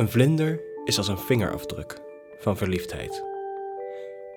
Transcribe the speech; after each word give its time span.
Een 0.00 0.10
vlinder 0.10 0.60
is 0.84 0.98
als 0.98 1.08
een 1.08 1.18
vingerafdruk 1.18 2.00
van 2.38 2.56
verliefdheid. 2.56 3.24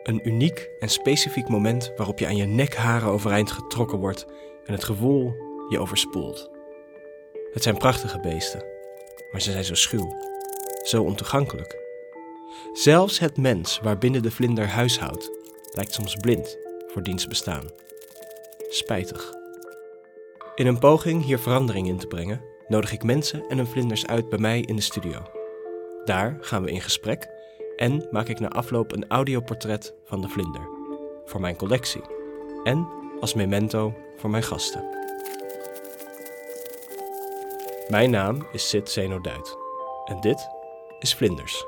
Een 0.03 0.27
uniek 0.27 0.69
en 0.79 0.89
specifiek 0.89 1.49
moment 1.49 1.93
waarop 1.97 2.19
je 2.19 2.25
aan 2.25 2.35
je 2.35 2.45
nekharen 2.45 3.09
overeind 3.09 3.51
getrokken 3.51 3.97
wordt 3.97 4.25
en 4.65 4.73
het 4.73 4.83
gevoel 4.83 5.35
je 5.69 5.79
overspoelt. 5.79 6.49
Het 7.53 7.63
zijn 7.63 7.77
prachtige 7.77 8.19
beesten, 8.19 8.63
maar 9.31 9.41
ze 9.41 9.51
zijn 9.51 9.63
zo 9.63 9.73
schuw, 9.73 10.15
zo 10.83 11.03
ontoegankelijk. 11.03 11.77
Zelfs 12.73 13.19
het 13.19 13.37
mens 13.37 13.79
waarbinnen 13.83 14.21
de 14.21 14.31
vlinder 14.31 14.67
huishoudt, 14.67 15.31
lijkt 15.71 15.93
soms 15.93 16.15
blind 16.15 16.57
voor 16.87 17.03
diens 17.03 17.27
bestaan. 17.27 17.69
Spijtig. 18.69 19.33
In 20.55 20.67
een 20.67 20.79
poging 20.79 21.23
hier 21.23 21.39
verandering 21.39 21.87
in 21.87 21.97
te 21.97 22.07
brengen, 22.07 22.41
nodig 22.67 22.91
ik 22.91 23.03
mensen 23.03 23.47
en 23.47 23.57
hun 23.57 23.67
vlinders 23.67 24.07
uit 24.07 24.29
bij 24.29 24.39
mij 24.39 24.61
in 24.61 24.75
de 24.75 24.81
studio. 24.81 25.41
Daar 26.05 26.37
gaan 26.41 26.63
we 26.63 26.71
in 26.71 26.81
gesprek 26.81 27.29
en 27.75 28.07
maak 28.11 28.27
ik 28.27 28.39
na 28.39 28.47
afloop 28.47 28.91
een 28.91 29.07
audioportret 29.07 29.93
van 30.03 30.21
de 30.21 30.27
vlinder. 30.27 30.67
Voor 31.25 31.41
mijn 31.41 31.55
collectie 31.55 32.01
en 32.63 32.87
als 33.19 33.33
memento 33.33 33.93
voor 34.17 34.29
mijn 34.29 34.43
gasten. 34.43 34.83
Mijn 37.89 38.09
naam 38.09 38.47
is 38.51 38.69
Sid 38.69 38.89
Zeno 38.89 39.21
Duit 39.21 39.57
en 40.05 40.21
dit 40.21 40.49
is 40.99 41.15
Vlinders. 41.15 41.65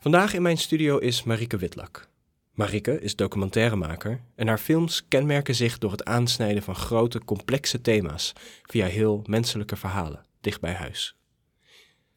Vandaag 0.00 0.34
in 0.34 0.42
mijn 0.42 0.58
studio 0.58 0.98
is 0.98 1.22
Marike 1.22 1.56
Witlak. 1.56 2.08
Marike 2.58 3.00
is 3.00 3.16
documentairemaker 3.16 4.20
en 4.34 4.46
haar 4.46 4.58
films 4.58 5.08
kenmerken 5.08 5.54
zich 5.54 5.78
door 5.78 5.90
het 5.90 6.04
aansnijden 6.04 6.62
van 6.62 6.74
grote, 6.74 7.24
complexe 7.24 7.80
thema's 7.80 8.32
via 8.62 8.86
heel 8.86 9.22
menselijke 9.26 9.76
verhalen, 9.76 10.24
dicht 10.40 10.60
bij 10.60 10.72
huis. 10.72 11.16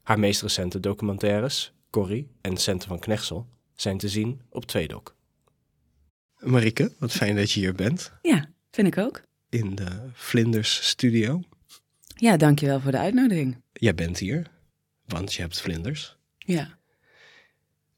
Haar 0.02 0.20
meest 0.20 0.42
recente 0.42 0.80
documentaires, 0.80 1.74
Corrie 1.90 2.32
en 2.42 2.58
Centen 2.58 2.88
van 2.88 3.00
Knechtsel, 3.00 3.48
zijn 3.74 3.98
te 3.98 4.10
zien 4.10 4.42
op 4.50 4.66
Tweedok. 4.66 5.16
Marike, 6.38 6.94
wat 7.00 7.12
fijn 7.12 7.36
dat 7.36 7.52
je 7.52 7.60
hier 7.60 7.76
bent. 7.76 8.14
Ja, 8.22 8.50
vind 8.72 8.88
ik 8.88 8.98
ook. 8.98 9.22
In 9.50 9.76
de 9.76 10.10
Vlinders 10.14 10.88
Studio. 10.88 11.42
Ja, 12.16 12.38
dankjewel 12.38 12.80
voor 12.80 12.92
de 12.92 13.00
uitnodiging. 13.00 13.62
Jij 13.74 13.96
bent 13.96 14.18
hier, 14.18 14.52
want 15.06 15.34
je 15.34 15.42
hebt 15.42 15.62
vlinders. 15.62 16.18
Ja. 16.38 16.78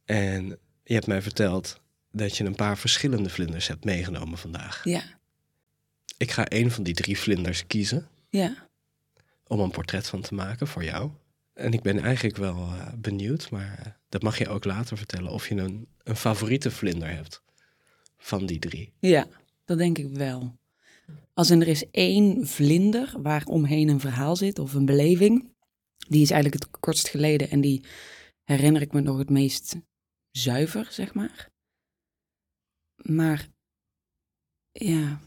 En 0.06 0.60
je 0.84 0.94
hebt 0.94 1.08
mij 1.08 1.22
verteld 1.22 1.82
dat 2.14 2.38
je 2.38 2.44
een 2.44 2.56
paar 2.56 2.78
verschillende 2.78 3.30
vlinders 3.30 3.68
hebt 3.68 3.86
meegenomen 3.86 4.38
vandaag. 4.38 4.84
Ja. 4.84 5.02
Ik 6.18 6.32
ga 6.32 6.46
een 6.48 6.72
van 6.72 6.84
die 6.84 6.94
drie 6.94 7.18
vlinders 7.20 7.68
kiezen 7.68 8.08
Ja. 8.30 8.68
om 9.48 9.60
een 9.60 9.72
portret 9.72 10.08
van 10.08 10.22
te 10.22 10.34
maken 10.34 10.68
voor 10.68 10.84
jou. 10.84 11.12
En 11.54 11.74
ik 11.74 11.82
ben 11.82 12.00
eigenlijk 12.00 12.38
wel 12.38 12.56
eh, 12.56 12.94
benieuwd, 12.96 13.50
maar 13.50 13.80
eh, 13.84 13.92
dat 14.10 14.22
mag 14.22 14.38
je 14.38 14.48
ook 14.50 14.64
later 14.66 14.98
vertellen, 14.98 15.32
of 15.32 15.50
je 15.50 15.56
een, 15.56 15.88
een 16.04 16.16
favoriete 16.16 16.72
vlinder 16.72 17.10
hebt 17.10 17.42
van 18.18 18.46
die 18.46 18.60
drie. 18.60 18.94
Ja, 19.00 19.28
dat 19.66 19.78
denk 19.78 19.98
ik 19.98 20.10
wel. 20.10 20.58
Als 21.34 21.50
er 21.50 21.68
is 21.68 21.90
één 21.92 22.48
vlinder 22.48 23.14
waar 23.22 23.46
omheen 23.46 23.88
een 23.90 24.00
verhaal 24.00 24.36
zit 24.36 24.60
of 24.60 24.74
een 24.74 24.86
beleving, 24.86 25.50
die 26.08 26.22
is 26.22 26.32
eigenlijk 26.32 26.64
het 26.64 26.80
kortst 26.80 27.08
geleden 27.08 27.50
en 27.50 27.62
die 27.62 27.86
herinner 28.44 28.82
ik 28.82 28.94
me 28.94 29.02
nog 29.02 29.18
het 29.18 29.30
meest 29.30 29.76
zuiver, 30.32 30.88
zeg 30.90 31.14
maar. 31.14 31.52
Maar 32.96 33.50
ja, 34.72 35.22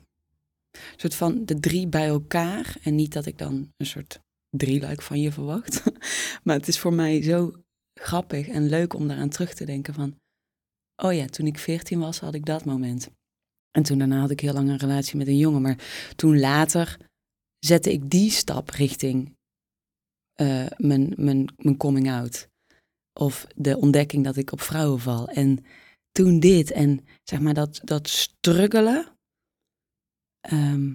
een 0.71 0.97
soort 0.97 1.15
van 1.15 1.45
de 1.45 1.61
drie 1.61 1.89
bij 1.89 2.07
elkaar. 2.07 2.77
En 2.83 2.95
niet 2.95 3.13
dat 3.13 3.27
ik 3.27 3.39
dan 3.39 3.73
een 3.77 3.87
soort 3.87 4.21
drieluik 4.57 5.03
van 5.03 5.21
je 5.21 5.33
verwacht. 5.33 5.83
maar 6.45 6.57
het 6.57 6.69
is 6.69 6.79
voor 6.79 6.93
mij 6.93 7.23
zo 7.23 7.53
grappig 8.01 8.49
en 8.49 8.69
leuk 8.69 8.95
om 8.95 9.09
daaraan 9.09 9.29
terug 9.29 9.55
te 9.55 9.65
denken 9.65 9.95
van... 9.95 10.21
Oh 11.03 11.13
ja, 11.13 11.27
toen 11.27 11.47
ik 11.47 11.59
veertien 11.59 11.99
was, 11.99 12.21
had 12.21 12.35
ik 12.35 12.45
dat 12.45 12.65
moment. 12.65 13.11
En 13.71 13.83
toen 13.83 13.99
daarna 13.99 14.21
had 14.21 14.31
ik 14.31 14.41
heel 14.41 14.53
lang 14.53 14.69
een 14.69 14.77
relatie 14.77 15.17
met 15.17 15.27
een 15.27 15.37
jongen. 15.37 15.63
Maar 15.63 16.13
toen 16.17 16.41
later 16.41 16.99
zette 17.59 17.93
ik 17.93 18.11
die 18.11 18.31
stap 18.31 18.71
richting 18.71 19.37
eh, 20.33 20.67
mijn, 20.77 21.13
mijn, 21.17 21.55
mijn 21.57 21.77
coming 21.77 22.11
out. 22.11 22.49
Of 23.13 23.47
de 23.55 23.77
ontdekking 23.77 24.25
dat 24.25 24.37
ik 24.37 24.53
op 24.53 24.61
vrouwen 24.61 25.01
val. 25.01 25.29
En 25.29 25.65
toen 26.17 26.41
dit. 26.41 26.71
En 26.71 27.07
zeg 27.23 27.41
maar 27.41 27.55
dat, 27.55 27.81
dat 27.85 28.09
struggelen 28.09 29.17
ehm, 30.41 30.95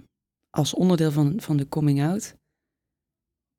als 0.50 0.74
onderdeel 0.74 1.12
van, 1.12 1.42
van 1.42 1.58
de 1.58 1.68
coming 1.68 2.04
out. 2.04 2.36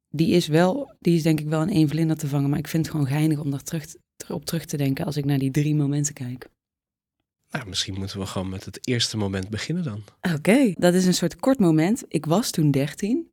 Die 0.08 0.30
is 0.34 0.46
wel, 0.46 0.94
die 0.98 1.16
is 1.16 1.22
denk 1.22 1.40
ik 1.40 1.48
wel 1.48 1.62
in 1.62 1.68
één 1.68 1.88
vlinder 1.88 2.16
te 2.16 2.28
vangen. 2.28 2.50
Maar 2.50 2.58
ik 2.58 2.68
vind 2.68 2.86
het 2.86 2.94
gewoon 2.94 3.10
geinig 3.10 3.38
om 3.38 3.50
daar 3.50 3.62
terug, 3.62 3.94
op 4.28 4.44
terug 4.44 4.64
te 4.64 4.76
denken 4.76 5.04
als 5.04 5.16
ik 5.16 5.24
naar 5.24 5.38
die 5.38 5.50
drie 5.50 5.74
momenten 5.74 6.14
kijk. 6.14 6.48
Nou, 7.50 7.68
misschien 7.68 7.98
moeten 7.98 8.18
we 8.18 8.26
gewoon 8.26 8.48
met 8.48 8.64
het 8.64 8.88
eerste 8.88 9.16
moment 9.16 9.48
beginnen 9.48 9.84
dan. 9.84 10.02
Oké, 10.34 10.72
dat 10.72 10.94
is 10.94 11.06
een 11.06 11.14
soort 11.14 11.36
kort 11.36 11.58
moment. 11.58 12.04
Ik 12.08 12.26
was 12.26 12.50
toen 12.50 12.70
dertien. 12.70 13.30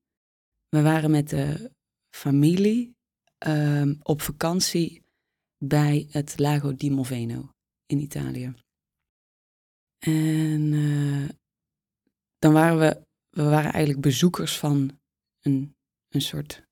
We 0.70 0.82
waren 0.82 1.12
met 1.12 1.30
de 1.30 1.72
familie 2.10 2.96
ehm, 3.38 3.96
op 4.02 4.22
vakantie 4.22 5.04
bij 5.58 6.08
het 6.10 6.40
Lago 6.40 6.76
di 6.76 6.92
Moveno 6.92 7.50
in 7.90 8.00
Italië. 8.00 8.54
En 10.00 10.74
eh, 10.74 11.36
dan 12.38 12.54
waren 12.54 12.80
we, 12.80 13.06
we 13.30 13.44
waren 13.44 13.72
eigenlijk 13.72 14.02
bezoekers 14.02 14.58
van 14.58 15.00
een, 15.42 15.76
een 16.10 16.22
soort 16.22 16.68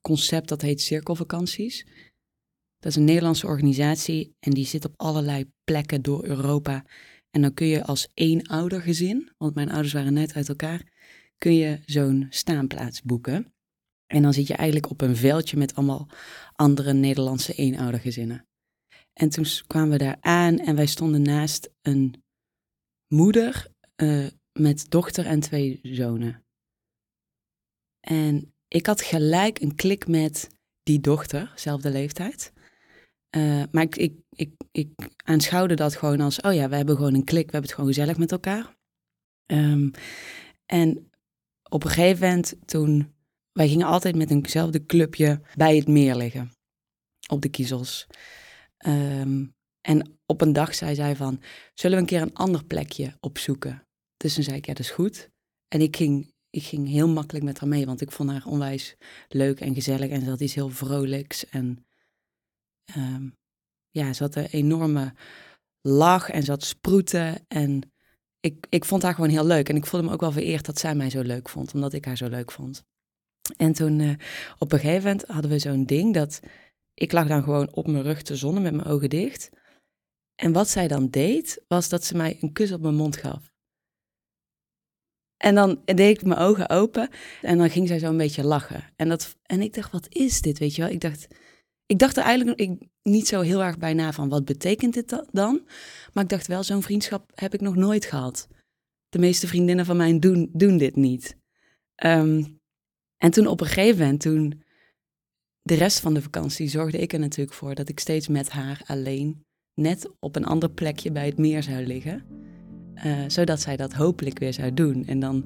concept 0.00 0.48
dat 0.48 0.62
heet 0.62 0.80
cirkelvakanties. 0.80 1.86
Dat 2.78 2.90
is 2.90 2.96
een 2.96 3.04
Nederlandse 3.04 3.46
organisatie 3.46 4.36
en 4.38 4.50
die 4.50 4.66
zit 4.66 4.84
op 4.84 4.94
allerlei 4.96 5.50
plekken 5.64 6.02
door 6.02 6.24
Europa. 6.24 6.84
En 7.30 7.42
dan 7.42 7.54
kun 7.54 7.66
je 7.66 7.84
als 7.84 8.08
één 8.14 8.46
oudergezin, 8.46 9.32
want 9.38 9.54
mijn 9.54 9.70
ouders 9.70 9.92
waren 9.92 10.12
net 10.12 10.34
uit 10.34 10.48
elkaar, 10.48 10.92
kun 11.38 11.54
je 11.54 11.80
zo'n 11.84 12.26
staanplaats 12.30 13.02
boeken. 13.02 13.54
En 14.06 14.22
dan 14.22 14.32
zit 14.32 14.46
je 14.46 14.54
eigenlijk 14.54 14.90
op 14.90 15.00
een 15.00 15.16
veldje 15.16 15.56
met 15.56 15.74
allemaal 15.74 16.08
andere 16.52 16.92
Nederlandse 16.92 17.54
eenoudergezinnen. 17.54 18.46
En 19.12 19.28
toen 19.28 19.44
kwamen 19.66 19.90
we 19.90 19.98
daar 19.98 20.16
aan 20.20 20.58
en 20.58 20.76
wij 20.76 20.86
stonden 20.86 21.22
naast 21.22 21.70
een 21.82 22.24
moeder 23.08 23.66
uh, 23.96 24.26
met 24.52 24.90
dochter 24.90 25.26
en 25.26 25.40
twee 25.40 25.80
zonen. 25.82 26.44
En 28.00 28.54
ik 28.68 28.86
had 28.86 29.02
gelijk 29.02 29.60
een 29.60 29.74
klik 29.74 30.06
met 30.06 30.48
die 30.82 31.00
dochter, 31.00 31.52
zelfde 31.54 31.90
leeftijd. 31.90 32.52
Uh, 33.36 33.62
maar 33.70 33.82
ik, 33.82 33.96
ik, 33.96 34.14
ik, 34.30 34.54
ik 34.70 34.90
aanschouwde 35.24 35.74
dat 35.74 35.96
gewoon 35.96 36.20
als, 36.20 36.40
oh 36.40 36.54
ja, 36.54 36.68
we 36.68 36.76
hebben 36.76 36.96
gewoon 36.96 37.14
een 37.14 37.24
klik, 37.24 37.46
we 37.46 37.52
hebben 37.52 37.70
het 37.70 37.72
gewoon 37.72 37.94
gezellig 37.94 38.16
met 38.16 38.32
elkaar. 38.32 38.76
Um, 39.46 39.90
en 40.66 41.10
op 41.68 41.84
een 41.84 41.90
gegeven 41.90 42.28
moment 42.28 42.54
toen, 42.64 43.14
wij 43.52 43.68
gingen 43.68 43.86
altijd 43.86 44.16
met 44.16 44.30
eenzelfde 44.30 44.86
clubje 44.86 45.40
bij 45.54 45.76
het 45.76 45.88
meer 45.88 46.16
liggen, 46.16 46.52
op 47.28 47.42
de 47.42 47.48
kiezels. 47.48 48.06
Um, 48.86 49.54
en 49.80 50.18
op 50.26 50.40
een 50.40 50.52
dag 50.52 50.74
zei 50.74 50.94
zij 50.94 51.16
van, 51.16 51.40
zullen 51.74 51.96
we 51.96 52.02
een 52.02 52.08
keer 52.08 52.22
een 52.22 52.34
ander 52.34 52.64
plekje 52.64 53.16
opzoeken? 53.20 53.86
Dus 54.16 54.34
toen 54.34 54.44
zei 54.44 54.56
ik, 54.56 54.66
ja, 54.66 54.72
dat 54.72 54.84
is 54.84 54.90
goed. 54.90 55.30
En 55.68 55.80
ik 55.80 55.96
ging, 55.96 56.32
ik 56.50 56.62
ging 56.62 56.88
heel 56.88 57.08
makkelijk 57.08 57.44
met 57.44 57.58
haar 57.58 57.68
mee, 57.68 57.86
want 57.86 58.00
ik 58.00 58.10
vond 58.10 58.30
haar 58.30 58.46
onwijs 58.46 58.96
leuk 59.28 59.60
en 59.60 59.74
gezellig. 59.74 60.10
En 60.10 60.22
ze 60.22 60.28
had 60.28 60.40
iets 60.40 60.54
heel 60.54 60.68
vrolijks. 60.68 61.48
En 61.48 61.86
um, 62.96 63.36
ja, 63.90 64.12
ze 64.12 64.22
had 64.22 64.34
een 64.34 64.46
enorme 64.46 65.14
lach 65.80 66.30
en 66.30 66.42
ze 66.42 66.50
had 66.50 66.64
sproeten. 66.64 67.44
En 67.48 67.92
ik, 68.40 68.66
ik 68.68 68.84
vond 68.84 69.02
haar 69.02 69.14
gewoon 69.14 69.30
heel 69.30 69.46
leuk. 69.46 69.68
En 69.68 69.76
ik 69.76 69.86
voelde 69.86 70.06
me 70.06 70.12
ook 70.12 70.20
wel 70.20 70.32
vereerd 70.32 70.66
dat 70.66 70.78
zij 70.78 70.94
mij 70.94 71.10
zo 71.10 71.20
leuk 71.20 71.48
vond, 71.48 71.74
omdat 71.74 71.92
ik 71.92 72.04
haar 72.04 72.16
zo 72.16 72.28
leuk 72.28 72.50
vond. 72.50 72.84
En 73.56 73.72
toen 73.72 73.98
uh, 73.98 74.14
op 74.58 74.72
een 74.72 74.78
gegeven 74.78 75.02
moment 75.02 75.28
hadden 75.28 75.50
we 75.50 75.58
zo'n 75.58 75.84
ding 75.84 76.14
dat 76.14 76.40
ik 76.94 77.12
lag 77.12 77.26
dan 77.26 77.42
gewoon 77.42 77.74
op 77.74 77.86
mijn 77.86 78.02
rug 78.02 78.22
te 78.22 78.36
zonnen 78.36 78.62
met 78.62 78.74
mijn 78.74 78.88
ogen 78.88 79.10
dicht. 79.10 79.50
En 80.34 80.52
wat 80.52 80.68
zij 80.68 80.88
dan 80.88 81.08
deed, 81.08 81.64
was 81.68 81.88
dat 81.88 82.04
ze 82.04 82.16
mij 82.16 82.36
een 82.40 82.52
kus 82.52 82.72
op 82.72 82.80
mijn 82.80 82.94
mond 82.94 83.16
gaf. 83.16 83.52
En 85.36 85.54
dan 85.54 85.82
deed 85.84 86.16
ik 86.16 86.24
mijn 86.24 86.40
ogen 86.40 86.68
open 86.68 87.08
en 87.40 87.58
dan 87.58 87.70
ging 87.70 87.88
zij 87.88 87.98
zo 87.98 88.08
een 88.08 88.16
beetje 88.16 88.44
lachen. 88.44 88.92
En, 88.96 89.08
dat, 89.08 89.36
en 89.42 89.60
ik 89.60 89.74
dacht, 89.74 89.92
wat 89.92 90.06
is 90.08 90.40
dit, 90.40 90.58
weet 90.58 90.74
je 90.74 90.82
wel? 90.82 90.90
Ik 90.90 91.00
dacht, 91.00 91.28
ik 91.86 91.98
dacht 91.98 92.16
er 92.16 92.22
eigenlijk 92.22 92.60
ik, 92.60 92.88
niet 93.02 93.28
zo 93.28 93.40
heel 93.40 93.62
erg 93.62 93.78
bij 93.78 93.94
na 93.94 94.12
van, 94.12 94.28
wat 94.28 94.44
betekent 94.44 94.94
dit 94.94 95.24
dan? 95.30 95.68
Maar 96.12 96.22
ik 96.22 96.28
dacht 96.30 96.46
wel, 96.46 96.62
zo'n 96.62 96.82
vriendschap 96.82 97.30
heb 97.34 97.54
ik 97.54 97.60
nog 97.60 97.76
nooit 97.76 98.04
gehad. 98.04 98.48
De 99.08 99.18
meeste 99.18 99.46
vriendinnen 99.46 99.84
van 99.84 99.96
mij 99.96 100.18
doen, 100.18 100.50
doen 100.52 100.76
dit 100.76 100.96
niet. 100.96 101.36
Um, 102.04 102.60
en 103.16 103.30
toen 103.30 103.46
op 103.46 103.60
een 103.60 103.66
gegeven 103.66 104.00
moment, 104.00 104.20
toen 104.20 104.61
de 105.62 105.74
rest 105.74 106.00
van 106.00 106.14
de 106.14 106.22
vakantie, 106.22 106.68
zorgde 106.68 106.98
ik 106.98 107.12
er 107.12 107.18
natuurlijk 107.18 107.56
voor 107.56 107.74
dat 107.74 107.88
ik 107.88 108.00
steeds 108.00 108.28
met 108.28 108.50
haar 108.50 108.82
alleen 108.86 109.44
net 109.74 110.10
op 110.18 110.36
een 110.36 110.44
ander 110.44 110.70
plekje 110.70 111.12
bij 111.12 111.26
het 111.26 111.38
meer 111.38 111.62
zou 111.62 111.86
liggen. 111.86 112.22
Uh, 113.06 113.18
zodat 113.26 113.60
zij 113.60 113.76
dat 113.76 113.92
hopelijk 113.92 114.38
weer 114.38 114.52
zou 114.52 114.74
doen. 114.74 115.06
En 115.06 115.20
dan 115.20 115.44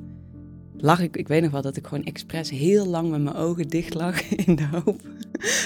lag 0.77 1.01
ik, 1.01 1.17
ik 1.17 1.29
weet 1.29 1.43
nog 1.43 1.51
wel 1.51 1.63
dat 1.63 1.77
ik 1.77 1.87
gewoon 1.87 2.05
expres 2.05 2.51
heel 2.51 2.87
lang 2.87 3.11
met 3.11 3.23
mijn 3.23 3.37
ogen 3.37 3.69
dicht 3.69 3.95
lag 3.95 4.23
in 4.47 4.57
de 4.57 4.67
hoop 4.67 5.01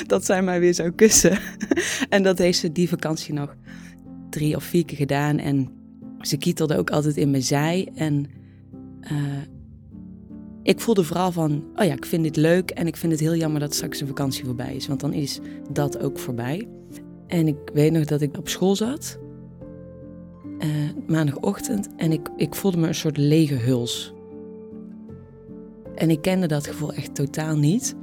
dat 0.07 0.25
zij 0.25 0.43
mij 0.43 0.61
weer 0.61 0.75
zou 0.75 0.91
kussen. 0.91 1.39
en 2.09 2.23
dat 2.23 2.39
heeft 2.39 2.59
ze 2.59 2.73
die 2.73 2.89
vakantie 2.89 3.35
nog 3.35 3.57
drie 4.31 4.57
of 4.57 4.65
vier 4.65 4.85
keer 4.85 4.97
gedaan. 4.97 5.39
En 5.39 5.69
ze 6.21 6.37
kietelde 6.37 6.77
ook 6.77 6.91
altijd 6.91 7.17
in 7.17 7.31
mijn 7.31 7.43
zij. 7.43 7.89
En 7.95 8.27
uh, 9.13 9.39
ik 10.71 10.81
voelde 10.81 11.05
vooral 11.05 11.33
van, 11.33 11.65
oh 11.77 11.85
ja, 11.85 11.93
ik 11.93 12.05
vind 12.05 12.23
dit 12.23 12.37
leuk 12.37 12.71
en 12.71 12.87
ik 12.87 12.97
vind 12.97 13.13
het 13.13 13.21
heel 13.21 13.35
jammer 13.35 13.61
dat 13.61 13.75
straks 13.75 13.99
de 13.99 14.07
vakantie 14.07 14.45
voorbij 14.45 14.75
is. 14.75 14.87
Want 14.87 15.01
dan 15.01 15.13
is 15.13 15.41
dat 15.71 15.99
ook 16.01 16.19
voorbij. 16.19 16.69
En 17.27 17.47
ik 17.47 17.57
weet 17.73 17.93
nog 17.93 18.05
dat 18.05 18.21
ik 18.21 18.37
op 18.39 18.49
school 18.49 18.77
zat, 18.77 19.19
uh, 20.59 20.69
maandagochtend, 21.07 21.89
en 21.97 22.13
ik, 22.13 22.29
ik 22.37 22.55
voelde 22.55 22.79
me 22.79 22.87
een 22.87 22.95
soort 22.95 23.17
lege 23.17 23.55
huls. 23.55 24.13
En 25.95 26.11
ik 26.11 26.23
kende 26.23 26.47
dat 26.47 26.67
gevoel 26.67 26.93
echt 26.93 27.15
totaal 27.15 27.57
niet. 27.57 27.95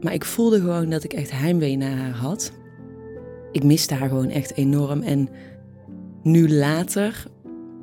Maar 0.00 0.12
ik 0.12 0.24
voelde 0.24 0.60
gewoon 0.60 0.90
dat 0.90 1.04
ik 1.04 1.12
echt 1.12 1.30
heimwee 1.30 1.76
naar 1.76 1.96
haar 1.96 2.14
had. 2.14 2.52
Ik 3.52 3.64
miste 3.64 3.94
haar 3.94 4.08
gewoon 4.08 4.30
echt 4.30 4.56
enorm. 4.56 5.02
En 5.02 5.28
nu 6.22 6.52
later 6.52 7.26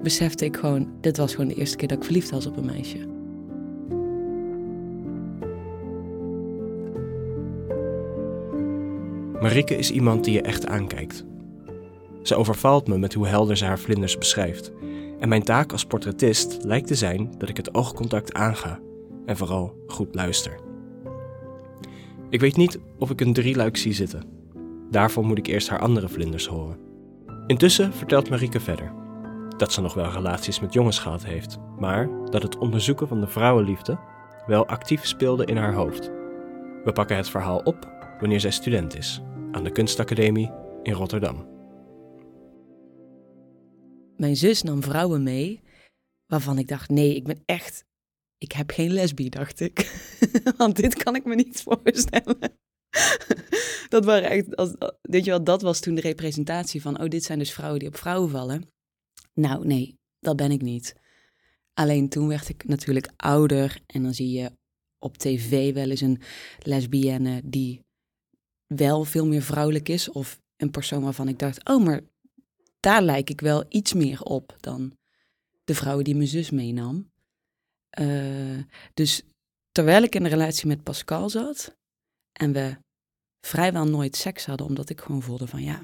besefte 0.01 0.45
ik 0.45 0.57
gewoon, 0.57 0.87
dit 1.01 1.17
was 1.17 1.31
gewoon 1.31 1.49
de 1.49 1.55
eerste 1.55 1.77
keer 1.77 1.87
dat 1.87 1.97
ik 1.97 2.03
verliefd 2.03 2.29
was 2.29 2.45
op 2.45 2.57
een 2.57 2.65
meisje. 2.65 3.11
Marike 9.41 9.77
is 9.77 9.91
iemand 9.91 10.23
die 10.23 10.33
je 10.33 10.41
echt 10.41 10.67
aankijkt. 10.67 11.25
Ze 12.21 12.35
overvalt 12.35 12.88
me 12.88 12.97
met 12.97 13.13
hoe 13.13 13.27
helder 13.27 13.57
ze 13.57 13.65
haar 13.65 13.79
vlinders 13.79 14.17
beschrijft. 14.17 14.71
En 15.19 15.29
mijn 15.29 15.43
taak 15.43 15.71
als 15.71 15.85
portretist 15.85 16.63
lijkt 16.63 16.88
te 16.88 16.95
zijn 16.95 17.33
dat 17.38 17.49
ik 17.49 17.57
het 17.57 17.73
oogcontact 17.73 18.33
aanga 18.33 18.79
en 19.25 19.38
vooral 19.38 19.75
goed 19.88 20.15
luister. 20.15 20.59
Ik 22.29 22.39
weet 22.39 22.57
niet 22.57 22.79
of 22.97 23.09
ik 23.09 23.21
een 23.21 23.33
drieluik 23.33 23.77
zie 23.77 23.93
zitten. 23.93 24.23
Daarvoor 24.89 25.25
moet 25.25 25.38
ik 25.38 25.47
eerst 25.47 25.69
haar 25.69 25.79
andere 25.79 26.09
vlinders 26.09 26.47
horen. 26.47 26.77
Intussen 27.47 27.94
vertelt 27.94 28.29
Marike 28.29 28.59
verder 28.59 28.94
dat 29.57 29.73
ze 29.73 29.81
nog 29.81 29.94
wel 29.94 30.11
relaties 30.11 30.59
met 30.59 30.73
jongens 30.73 30.99
gehad 30.99 31.25
heeft, 31.25 31.57
maar 31.79 32.09
dat 32.29 32.44
het 32.44 32.57
onderzoeken 32.57 33.07
van 33.07 33.19
de 33.19 33.27
vrouwenliefde 33.27 33.99
wel 34.45 34.65
actief 34.67 35.05
speelde 35.05 35.45
in 35.45 35.57
haar 35.57 35.73
hoofd. 35.73 36.11
We 36.83 36.91
pakken 36.94 37.15
het 37.17 37.29
verhaal 37.29 37.61
op 37.63 37.89
wanneer 38.19 38.39
zij 38.39 38.51
student 38.51 38.97
is 38.97 39.21
aan 39.51 39.63
de 39.63 39.71
Kunstacademie 39.71 40.51
in 40.83 40.94
Rotterdam. 40.94 41.50
Mijn 44.18 44.36
zus 44.36 44.62
nam 44.62 44.83
vrouwen 44.83 45.24
mee 45.24 45.62
waarvan 46.25 46.57
ik 46.57 46.68
dacht: 46.68 46.89
nee, 46.89 47.15
ik 47.15 47.24
ben 47.24 47.42
echt 47.45 47.86
ik 48.42 48.51
heb 48.51 48.71
geen 48.71 48.92
lesbie, 48.92 49.30
dacht 49.30 49.59
ik. 49.59 50.07
Want 50.57 50.75
dit 50.75 51.03
kan 51.03 51.15
ik 51.15 51.25
me 51.25 51.36
niet 51.36 51.62
voorstellen. 51.62 52.38
dat 53.89 54.06
waren 54.06 54.30
echt, 54.30 54.56
als, 54.56 54.74
weet 55.01 55.25
je 55.25 55.30
wel, 55.30 55.44
dat 55.44 55.62
was 55.62 55.80
toen 55.80 55.95
de 55.95 56.01
representatie 56.01 56.81
van, 56.81 57.01
oh, 57.01 57.07
dit 57.07 57.24
zijn 57.24 57.39
dus 57.39 57.54
vrouwen 57.54 57.80
die 57.80 57.88
op 57.88 57.97
vrouwen 57.97 58.30
vallen. 58.30 58.69
Nou, 59.33 59.68
nee, 59.68 59.97
dat 60.19 60.36
ben 60.36 60.51
ik 60.51 60.62
niet. 60.62 60.95
Alleen 61.74 62.09
toen 62.09 62.27
werd 62.27 62.50
ik 62.50 62.63
natuurlijk 62.63 63.09
ouder 63.15 63.81
en 63.86 64.04
dan 64.04 64.13
zie 64.13 64.30
je 64.30 64.51
op 65.00 65.18
tv 65.18 65.74
wel 65.74 65.89
eens 65.89 66.01
een 66.01 66.21
lesbienne 66.59 67.42
die 67.44 67.81
wel 68.75 69.03
veel 69.03 69.25
meer 69.25 69.41
vrouwelijk 69.41 69.89
is. 69.89 70.09
Of 70.09 70.39
een 70.57 70.71
persoon 70.71 71.03
waarvan 71.03 71.27
ik 71.27 71.39
dacht, 71.39 71.69
oh, 71.69 71.83
maar 71.83 72.01
daar 72.79 73.01
lijk 73.01 73.29
ik 73.29 73.41
wel 73.41 73.65
iets 73.69 73.94
meer 73.94 74.21
op 74.21 74.56
dan 74.59 74.97
de 75.63 75.75
vrouwen 75.75 76.03
die 76.03 76.15
mijn 76.15 76.27
zus 76.27 76.50
meenam. 76.50 77.12
Uh, 78.00 78.63
dus 78.94 79.21
terwijl 79.71 80.03
ik 80.03 80.15
in 80.15 80.23
een 80.23 80.29
relatie 80.29 80.68
met 80.68 80.83
Pascal 80.83 81.29
zat 81.29 81.77
en 82.31 82.53
we 82.53 82.77
vrijwel 83.47 83.85
nooit 83.85 84.15
seks 84.15 84.45
hadden, 84.45 84.68
omdat 84.68 84.89
ik 84.89 85.01
gewoon 85.01 85.21
voelde 85.21 85.47
van 85.47 85.63
ja, 85.63 85.81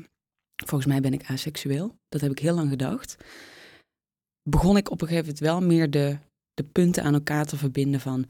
volgens 0.55 0.85
mij 0.85 1.01
ben 1.01 1.13
ik 1.13 1.29
aseksueel. 1.29 1.97
Dat 2.09 2.21
heb 2.21 2.31
ik 2.31 2.39
heel 2.39 2.55
lang 2.55 2.69
gedacht. 2.69 3.15
Begon 4.49 4.77
ik 4.77 4.91
op 4.91 5.01
een 5.01 5.07
gegeven 5.07 5.27
moment 5.27 5.43
wel 5.43 5.61
meer 5.61 5.89
de, 5.89 6.17
de 6.53 6.63
punten 6.63 7.03
aan 7.03 7.13
elkaar 7.13 7.45
te 7.45 7.57
verbinden 7.57 7.99
van 7.99 8.29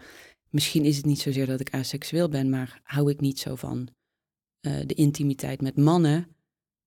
misschien 0.50 0.86
is 0.86 0.98
het 0.98 1.06
niet 1.06 1.19
zozeer 1.19 1.45
dat 1.45 1.59
ik 1.59 1.74
aseksueel 1.74 2.30
ben, 2.30 2.50
maar 2.50 2.80
hou 2.83 3.09
ik 3.09 3.19
niet 3.19 3.39
zo 3.39 3.56
van 3.56 3.89
uh, 4.68 4.86
de 4.86 4.94
intimiteit 4.94 5.62
met 5.62 5.78
mannen. 5.78 6.36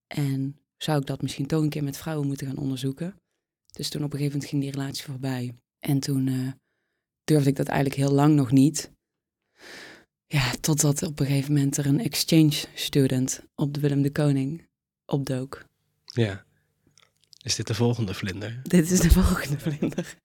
En 0.06 0.60
zou 0.76 1.00
ik 1.00 1.06
dat 1.06 1.22
misschien 1.22 1.46
toch 1.46 1.62
een 1.62 1.68
keer 1.68 1.84
met 1.84 1.96
vrouwen 1.96 2.26
moeten 2.26 2.46
gaan 2.46 2.58
onderzoeken? 2.58 3.20
Dus 3.70 3.88
toen 3.88 4.04
op 4.04 4.12
een 4.12 4.18
gegeven 4.18 4.32
moment 4.32 4.50
ging 4.50 4.62
die 4.62 4.70
relatie 4.70 5.04
voorbij. 5.04 5.54
En 5.78 6.00
toen 6.00 6.26
uh, 6.26 6.52
durfde 7.24 7.50
ik 7.50 7.56
dat 7.56 7.68
eigenlijk 7.68 8.00
heel 8.00 8.12
lang 8.12 8.34
nog 8.34 8.50
niet. 8.50 8.92
Ja, 10.26 10.50
totdat 10.60 11.02
op 11.02 11.20
een 11.20 11.26
gegeven 11.26 11.52
moment 11.52 11.76
er 11.76 11.86
een 11.86 12.00
exchange 12.00 12.64
student 12.74 13.42
op 13.54 13.74
de 13.74 13.80
Willem 13.80 14.02
de 14.02 14.12
Koning 14.12 14.68
opdook. 15.06 15.64
Ja. 16.04 16.44
Is 17.42 17.54
dit 17.54 17.66
de 17.66 17.74
volgende 17.74 18.14
vlinder? 18.14 18.60
Dit 18.62 18.90
is 18.90 19.00
de 19.00 19.10
volgende 19.20 19.58
vlinder. 19.58 20.16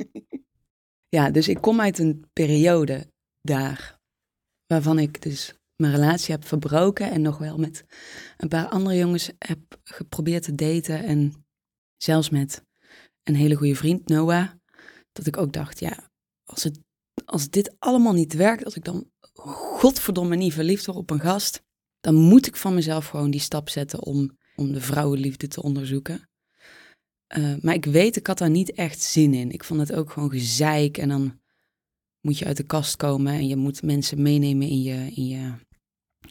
ja, 1.16 1.30
dus 1.30 1.48
ik 1.48 1.60
kom 1.60 1.80
uit 1.80 1.98
een 1.98 2.24
periode 2.32 3.06
daar 3.42 3.98
waarvan 4.66 4.98
ik 4.98 5.22
dus 5.22 5.54
mijn 5.80 5.94
relatie 5.94 6.34
heb 6.34 6.46
verbroken 6.46 7.10
en 7.10 7.22
nog 7.22 7.38
wel 7.38 7.58
met 7.58 7.84
een 8.36 8.48
paar 8.48 8.68
andere 8.68 8.96
jongens 8.96 9.30
heb 9.38 9.58
geprobeerd 9.84 10.42
te 10.42 10.54
daten 10.54 11.04
en 11.04 11.44
zelfs 11.96 12.30
met 12.30 12.64
een 13.22 13.34
hele 13.34 13.54
goede 13.54 13.74
vriend, 13.74 14.08
Noah, 14.08 14.48
dat 15.12 15.26
ik 15.26 15.36
ook 15.36 15.52
dacht, 15.52 15.80
ja, 15.80 16.10
als, 16.44 16.62
het, 16.62 16.80
als 17.24 17.50
dit 17.50 17.74
allemaal 17.78 18.12
niet 18.12 18.32
werkt, 18.32 18.64
als 18.64 18.76
ik 18.76 18.84
dan 18.84 19.10
godverdomme 19.78 20.36
niet 20.36 20.52
verliefd 20.52 20.86
word 20.86 20.98
op 20.98 21.10
een 21.10 21.20
gast, 21.20 21.62
dan 22.00 22.14
moet 22.14 22.46
ik 22.46 22.56
van 22.56 22.74
mezelf 22.74 23.06
gewoon 23.06 23.30
die 23.30 23.40
stap 23.40 23.68
zetten 23.68 24.02
om, 24.02 24.38
om 24.56 24.72
de 24.72 24.80
vrouwenliefde 24.80 25.48
te 25.48 25.62
onderzoeken. 25.62 26.28
Uh, 27.36 27.54
maar 27.60 27.74
ik 27.74 27.84
weet, 27.84 28.16
ik 28.16 28.26
had 28.26 28.38
daar 28.38 28.50
niet 28.50 28.72
echt 28.72 29.00
zin 29.00 29.34
in. 29.34 29.50
Ik 29.50 29.64
vond 29.64 29.80
het 29.80 29.92
ook 29.92 30.10
gewoon 30.10 30.30
gezeik 30.30 30.98
en 30.98 31.08
dan 31.08 31.40
moet 32.20 32.38
je 32.38 32.44
uit 32.44 32.56
de 32.56 32.62
kast 32.62 32.96
komen 32.96 33.32
en 33.32 33.46
je 33.46 33.56
moet 33.56 33.82
mensen 33.82 34.22
meenemen 34.22 34.68
in 34.68 34.82
je, 34.82 35.10
in 35.14 35.26
je 35.26 35.52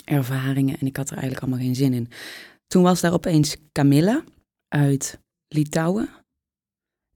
ervaringen. 0.03 0.79
En 0.79 0.87
ik 0.87 0.97
had 0.97 1.09
er 1.09 1.17
eigenlijk 1.17 1.41
allemaal 1.43 1.65
geen 1.65 1.75
zin 1.75 1.93
in. 1.93 2.09
Toen 2.67 2.83
was 2.83 3.01
daar 3.01 3.13
opeens 3.13 3.55
Camilla 3.71 4.23
uit 4.67 5.19
Litouwen. 5.47 6.09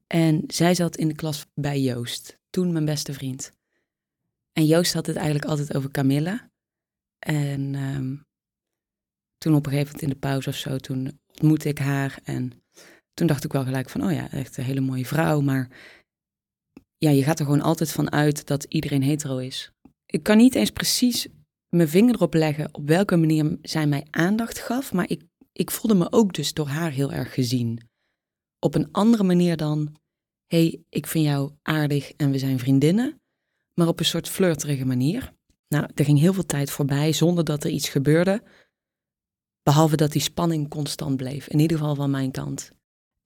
En 0.08 0.44
zij 0.48 0.76
zat 0.76 0.96
in 0.96 1.08
de 1.08 1.16
klas 1.16 1.46
bij 1.54 1.82
Joost 1.82 2.40
toen 2.50 2.72
mijn 2.72 2.86
beste 2.86 3.14
vriend. 3.14 3.52
En 4.52 4.66
Joost 4.66 4.94
had 4.94 5.06
het 5.06 5.16
eigenlijk 5.16 5.46
altijd 5.46 5.76
over 5.76 5.92
Camilla. 5.92 6.52
En 7.20 7.76
um, 7.76 8.26
toen 9.38 9.56
op 9.56 9.66
een 9.66 9.72
gegeven 9.72 9.94
moment 9.94 10.02
in 10.02 10.10
de 10.10 10.28
pauze 10.28 10.50
of 10.50 10.56
zo, 10.56 10.78
toen 10.78 11.20
ontmoette 11.28 11.70
ik 11.70 11.78
haar. 11.78 12.20
En 12.24 12.64
toen 13.14 13.28
dacht 13.28 13.44
ik 13.44 13.52
wel 13.52 13.64
gelijk 13.64 13.90
van, 13.90 14.04
oh 14.04 14.12
ja, 14.12 14.32
echt 14.32 14.58
een 14.58 14.64
hele 14.64 14.82
mooie 14.82 15.06
vrouw. 15.06 15.42
Maar 15.42 15.70
ja, 16.98 17.10
je 17.10 17.24
gaat 17.24 17.40
er 17.40 17.46
gewoon 17.46 17.62
altijd 17.62 17.92
van 17.92 18.12
uit 18.12 18.48
dat 18.48 18.64
iedereen 18.64 19.04
hetero 19.04 19.38
is. 19.38 19.72
Ik 20.06 20.24
kan 20.24 20.38
niet 20.38 20.56
eens 20.56 20.72
precies 20.72 21.28
mijn 21.74 21.90
vinger 21.90 22.16
erop 22.16 22.34
leggen 22.34 22.70
op 22.72 22.88
welke 22.88 23.16
manier 23.16 23.58
zij 23.62 23.88
mij 23.88 24.08
aandacht 24.10 24.60
gaf. 24.60 24.94
Maar 24.94 25.10
ik, 25.10 25.22
ik 25.52 25.72
voelde 25.72 25.98
me 25.98 26.12
ook 26.12 26.34
dus 26.34 26.54
door 26.54 26.68
haar 26.68 26.92
heel 26.92 27.12
erg 27.12 27.34
gezien. 27.34 27.90
Op 28.60 28.76
een 28.76 28.92
andere 28.92 29.24
manier 29.24 29.58
dan 29.58 29.96
hey, 30.48 30.84
ik 30.90 31.08
vind 31.08 31.26
jou 31.26 31.52
aardig 31.62 32.12
en 32.12 32.32
we 32.32 32.38
zijn 32.38 32.60
vriendinnen, 32.60 33.22
maar 33.74 33.88
op 33.88 34.00
een 34.00 34.06
soort 34.06 34.30
flirterige 34.30 34.86
manier. 34.86 35.34
Nou, 35.68 35.90
er 35.96 36.06
ging 36.06 36.20
heel 36.20 36.34
veel 36.34 36.46
tijd 36.46 36.72
voorbij 36.72 37.12
zonder 37.12 37.44
dat 37.44 37.64
er 37.64 37.70
iets 37.70 37.90
gebeurde, 37.90 38.44
behalve 39.64 39.96
dat 39.96 40.12
die 40.12 40.22
spanning 40.22 40.70
constant 40.70 41.18
bleef, 41.18 41.48
in 41.48 41.60
ieder 41.60 41.78
geval 41.78 41.96
van 41.96 42.12
mijn 42.12 42.32
kant. 42.32 42.72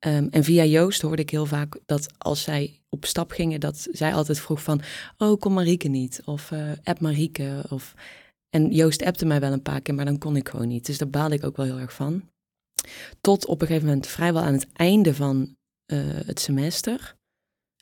Um, 0.06 0.28
en 0.30 0.44
via 0.44 0.64
Joost 0.64 1.02
hoorde 1.02 1.22
ik 1.22 1.30
heel 1.30 1.46
vaak 1.46 1.80
dat 1.86 2.14
als 2.18 2.42
zij 2.42 2.82
op 2.90 3.06
stap 3.06 3.32
gingen, 3.32 3.60
dat 3.60 3.88
zij 3.92 4.14
altijd 4.14 4.40
vroeg 4.40 4.64
van, 4.64 4.82
oh, 5.18 5.40
kom 5.40 5.54
Marieke 5.54 5.88
niet, 5.88 6.22
of 6.26 6.52
uh, 6.52 6.72
app 6.84 7.00
Marieke, 7.00 7.66
of... 7.70 7.94
En 8.50 8.72
Joost 8.72 9.04
appte 9.04 9.26
mij 9.26 9.40
wel 9.40 9.52
een 9.52 9.62
paar 9.62 9.82
keer, 9.82 9.96
maar 9.96 10.06
dan 10.06 10.18
kon 10.18 10.36
ik 10.36 10.50
gewoon 10.50 10.68
niet. 10.68 10.86
Dus 10.86 10.98
daar 10.98 11.10
baalde 11.10 11.36
ik 11.36 11.44
ook 11.44 11.58
wel 11.58 11.66
heel 11.66 11.80
erg 11.80 11.94
van. 11.94 12.30
Tot 13.22 13.46
op 13.46 13.62
een 13.62 13.68
gegeven 13.68 13.88
moment, 13.88 14.08
vrijwel 14.08 14.42
aan 14.42 14.54
het 14.54 14.68
einde 14.74 15.14
van 15.14 15.56
uh, 15.92 16.00
het 16.26 16.40
semester, 16.40 17.16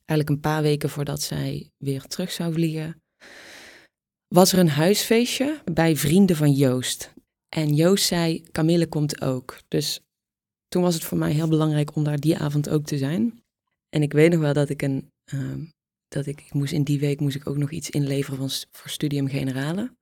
eigenlijk 0.05 0.29
een 0.29 0.51
paar 0.51 0.61
weken 0.61 0.89
voordat 0.89 1.21
zij 1.21 1.71
weer 1.77 2.01
terug 2.01 2.31
zou 2.31 2.53
vliegen, 2.53 3.01
was 4.27 4.51
er 4.51 4.59
een 4.59 4.69
huisfeestje 4.69 5.61
bij 5.71 5.95
vrienden 5.95 6.35
van 6.35 6.51
Joost. 6.51 7.13
En 7.55 7.73
Joost 7.73 8.05
zei, 8.05 8.43
Camille 8.51 8.87
komt 8.87 9.21
ook. 9.21 9.59
Dus 9.67 9.99
toen 10.67 10.81
was 10.81 10.93
het 10.93 11.03
voor 11.03 11.17
mij 11.17 11.31
heel 11.31 11.47
belangrijk 11.47 11.95
om 11.95 12.03
daar 12.03 12.19
die 12.19 12.37
avond 12.37 12.69
ook 12.69 12.85
te 12.85 12.97
zijn. 12.97 13.43
En 13.89 14.01
ik 14.01 14.13
weet 14.13 14.31
nog 14.31 14.39
wel 14.39 14.53
dat 14.53 14.69
ik 14.69 14.81
een, 14.81 15.11
uh, 15.33 15.67
dat 16.07 16.25
ik, 16.25 16.41
ik 16.41 16.53
moest 16.53 16.73
in 16.73 16.83
die 16.83 16.99
week 16.99 17.19
moest 17.19 17.35
ik 17.35 17.47
ook 17.47 17.57
nog 17.57 17.71
iets 17.71 17.89
inleveren 17.89 18.37
van, 18.37 18.49
voor 18.71 18.89
Studium 18.89 19.27
Generale. 19.27 19.95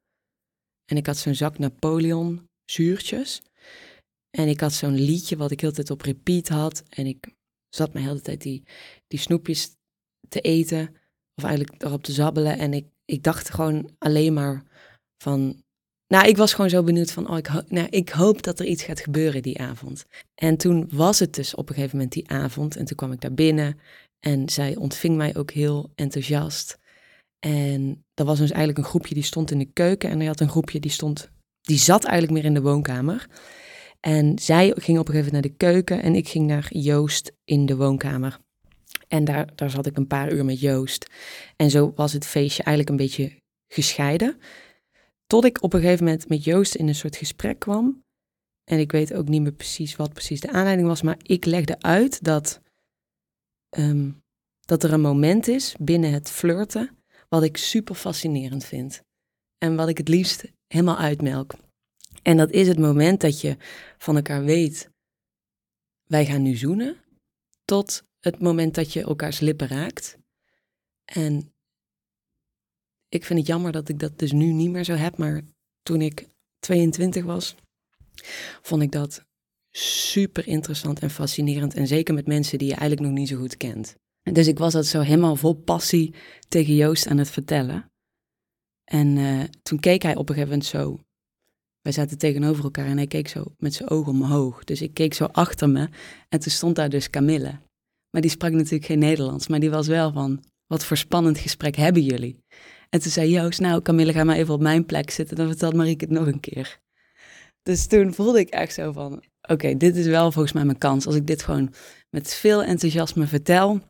En 0.93 1.00
ik 1.00 1.05
had 1.05 1.17
zo'n 1.17 1.35
zak 1.35 1.57
Napoleon 1.57 2.50
zuurtjes. 2.65 3.41
En 4.29 4.47
ik 4.47 4.59
had 4.59 4.73
zo'n 4.73 5.00
liedje 5.00 5.38
wat 5.38 5.51
ik 5.51 5.62
heel 5.62 5.71
tijd 5.71 5.89
op 5.89 6.01
repeat 6.01 6.47
had. 6.47 6.83
En 6.89 7.05
ik 7.05 7.35
zat 7.69 7.93
me 7.93 8.00
hele 8.00 8.21
tijd 8.21 8.41
die, 8.41 8.63
die 9.07 9.19
snoepjes 9.19 9.75
te 10.29 10.41
eten 10.41 10.95
of 11.35 11.43
eigenlijk 11.43 11.79
daarop 11.79 12.03
te 12.03 12.12
zabbelen. 12.12 12.57
En 12.57 12.73
ik, 12.73 12.85
ik 13.05 13.23
dacht 13.23 13.50
gewoon 13.50 13.89
alleen 13.97 14.33
maar 14.33 14.63
van. 15.23 15.63
Nou, 16.07 16.27
ik 16.27 16.38
was 16.38 16.53
gewoon 16.53 16.69
zo 16.69 16.83
benieuwd 16.83 17.12
van, 17.12 17.29
oh, 17.29 17.38
ik, 17.38 17.69
nou, 17.69 17.88
ik 17.89 18.09
hoop 18.09 18.43
dat 18.43 18.59
er 18.59 18.65
iets 18.65 18.83
gaat 18.83 19.00
gebeuren 19.00 19.41
die 19.41 19.59
avond. 19.59 20.05
En 20.35 20.57
toen 20.57 20.89
was 20.91 21.19
het 21.19 21.33
dus 21.33 21.55
op 21.55 21.69
een 21.69 21.75
gegeven 21.75 21.95
moment 21.97 22.13
die 22.13 22.29
avond. 22.29 22.75
En 22.75 22.85
toen 22.85 22.97
kwam 22.97 23.12
ik 23.12 23.21
daar 23.21 23.33
binnen 23.33 23.79
en 24.19 24.50
zij 24.50 24.75
ontving 24.75 25.15
mij 25.15 25.35
ook 25.35 25.51
heel 25.51 25.91
enthousiast. 25.95 26.77
En 27.45 28.05
er 28.13 28.25
was 28.25 28.38
dus 28.38 28.50
eigenlijk 28.50 28.77
een 28.77 28.91
groepje 28.91 29.13
die 29.13 29.23
stond 29.23 29.51
in 29.51 29.57
de 29.57 29.71
keuken. 29.73 30.09
En 30.09 30.21
er 30.21 30.27
had 30.27 30.39
een 30.39 30.50
groepje 30.50 30.79
die 30.79 30.91
stond, 30.91 31.29
die 31.62 31.77
zat 31.77 32.03
eigenlijk 32.03 32.33
meer 32.33 32.45
in 32.45 32.53
de 32.53 32.62
woonkamer. 32.62 33.27
En 34.00 34.39
zij 34.39 34.73
ging 34.75 35.00
op 35.00 35.07
een 35.07 35.13
gegeven 35.13 35.33
moment 35.33 35.33
naar 35.33 35.41
de 35.41 35.73
keuken 35.73 36.01
en 36.01 36.15
ik 36.15 36.27
ging 36.27 36.47
naar 36.47 36.67
Joost 36.69 37.31
in 37.43 37.65
de 37.65 37.75
woonkamer. 37.75 38.39
En 39.07 39.23
daar, 39.23 39.55
daar 39.55 39.69
zat 39.69 39.85
ik 39.85 39.97
een 39.97 40.07
paar 40.07 40.33
uur 40.33 40.45
met 40.45 40.59
Joost. 40.59 41.09
En 41.55 41.69
zo 41.69 41.91
was 41.95 42.13
het 42.13 42.25
feestje 42.25 42.63
eigenlijk 42.63 42.89
een 42.89 43.05
beetje 43.05 43.38
gescheiden. 43.67 44.38
Tot 45.27 45.45
ik 45.45 45.63
op 45.63 45.73
een 45.73 45.81
gegeven 45.81 46.05
moment 46.05 46.29
met 46.29 46.43
Joost 46.43 46.75
in 46.75 46.88
een 46.88 46.95
soort 46.95 47.15
gesprek 47.15 47.59
kwam. 47.59 48.03
En 48.63 48.79
ik 48.79 48.91
weet 48.91 49.13
ook 49.13 49.27
niet 49.27 49.41
meer 49.41 49.51
precies 49.51 49.95
wat 49.95 50.13
precies 50.13 50.41
de 50.41 50.51
aanleiding 50.51 50.88
was, 50.88 51.01
maar 51.01 51.17
ik 51.21 51.45
legde 51.45 51.79
uit 51.79 52.23
dat, 52.23 52.62
ehm, 53.69 54.12
dat 54.59 54.83
er 54.83 54.93
een 54.93 55.01
moment 55.01 55.47
is 55.47 55.75
binnen 55.79 56.12
het 56.12 56.29
flirten 56.29 56.97
wat 57.34 57.44
ik 57.44 57.58
super 57.58 57.96
fascinerend 57.96 58.66
vind. 58.66 59.02
En 59.58 59.75
wat 59.75 59.90
ik 59.90 59.98
het 59.98 60.08
liefst 60.08 60.46
helemaal 60.68 60.98
uitmelk. 60.98 61.54
En 62.22 62.38
dat 62.38 62.52
is 62.52 62.68
het 62.68 62.80
moment 62.80 63.22
dat 63.22 63.42
je 63.42 63.58
van 63.98 64.16
elkaar 64.16 64.44
weet, 64.44 64.90
wij 66.04 66.25
gaan 66.25 66.42
nu 66.42 66.56
zoenen, 66.56 66.98
tot 67.66 68.04
het 68.20 68.40
moment 68.40 68.75
dat 68.75 68.94
je 68.94 69.02
elkaars 69.02 69.40
lippen 69.40 69.68
raakt. 69.68 70.18
En 71.06 71.54
ik 73.10 73.25
vind 73.25 73.40
het 73.40 73.48
jammer 73.48 73.72
dat 73.72 73.90
ik 73.90 74.00
dat 74.00 74.20
dus 74.20 74.32
nu 74.32 74.52
niet 74.52 74.72
meer 74.72 74.84
zo 74.84 74.94
heb, 74.94 75.18
maar 75.18 75.42
toen 75.84 76.02
ik 76.02 76.28
22 76.60 77.24
was, 77.24 77.56
vond 78.62 78.82
ik 78.82 78.92
dat 78.92 79.25
super 79.72 80.48
interessant 80.48 81.00
en 81.00 81.10
fascinerend. 81.10 81.74
En 81.74 81.88
zeker 81.88 82.13
met 82.13 82.28
mensen 82.28 82.58
die 82.58 82.68
je 82.68 82.75
eigenlijk 82.75 83.02
nog 83.02 83.18
niet 83.20 83.28
zo 83.28 83.38
goed 83.38 83.58
kent. 83.58 83.96
Dus 84.32 84.48
ik 84.48 84.58
was 84.58 84.74
dat 84.74 84.86
zo 84.86 85.01
helemaal 85.01 85.36
vol 85.36 85.53
passie 85.53 86.13
tegen 86.48 86.75
Joost 86.75 87.08
aan 87.08 87.18
het 87.18 87.30
vertellen. 87.30 87.92
En 88.84 89.18
eh, 89.18 89.44
toen 89.62 89.80
keek 89.80 90.01
hij 90.01 90.15
op 90.15 90.30
een 90.30 90.36
gegeven 90.36 90.50
moment 90.50 90.65
zo. 90.68 91.00
Wij 91.82 91.92
zaten 91.92 92.18
tegenover 92.18 92.63
elkaar 92.63 92.86
en 92.86 92.98
hij 92.98 93.08
keek 93.08 93.27
zo 93.27 93.44
met 93.58 93.74
zijn 93.74 93.89
ogen 93.89 94.12
omhoog. 94.12 94.63
Dus 94.63 94.82
ik 94.82 94.94
keek 94.94 95.13
zo 95.13 95.25
achter 95.25 95.70
me 95.70 95.89
en 96.30 96.39
toen 96.39 96.51
stond 96.51 96.75
daar 96.75 96.89
dus 96.89 97.10
Camille. 97.10 97.60
Maar 98.10 98.22
die 98.22 98.32
sprak 98.32 98.51
natuurlijk 98.51 98.86
geen 98.86 99.00
Nederlands, 99.00 99.48
maar 99.48 99.60
die 99.60 99.70
was 99.70 99.88
wel 99.88 100.12
van, 100.12 100.44
wat 100.68 100.86
voor 100.86 100.98
spannend 100.98 101.38
gesprek 101.38 101.75
hebben 101.75 102.01
jullie? 102.01 102.44
En 102.89 103.01
toen 103.01 103.12
zei 103.12 103.30
Joost, 103.30 103.60
nou 103.60 103.82
Camille, 103.82 104.13
ga 104.13 104.24
maar 104.24 104.36
even 104.36 104.53
op 104.53 104.62
mijn 104.62 104.86
plek 104.86 105.10
zitten, 105.10 105.36
dan 105.36 105.48
vertelt 105.48 105.74
Marieke 105.74 106.06
het 106.06 106.13
nog 106.13 106.27
een 106.27 106.39
keer. 106.39 106.80
Dus 107.63 107.88
toen 107.88 108.13
voelde 108.13 108.39
ik 108.39 108.50
echt 108.50 108.74
zo 108.74 108.92
van, 108.92 109.24
oké, 109.42 109.77
dit 109.77 109.96
is 109.96 110.06
wel 110.06 110.32
volgens 110.32 110.53
mij 110.53 110.65
mijn 110.65 110.77
kans. 110.77 111.06
Als 111.06 111.15
ik 111.15 111.27
dit 111.27 111.44
gewoon 111.44 111.74
met 112.10 112.34
veel 112.34 112.63
enthousiasme 112.63 113.27
vertel, 113.27 113.82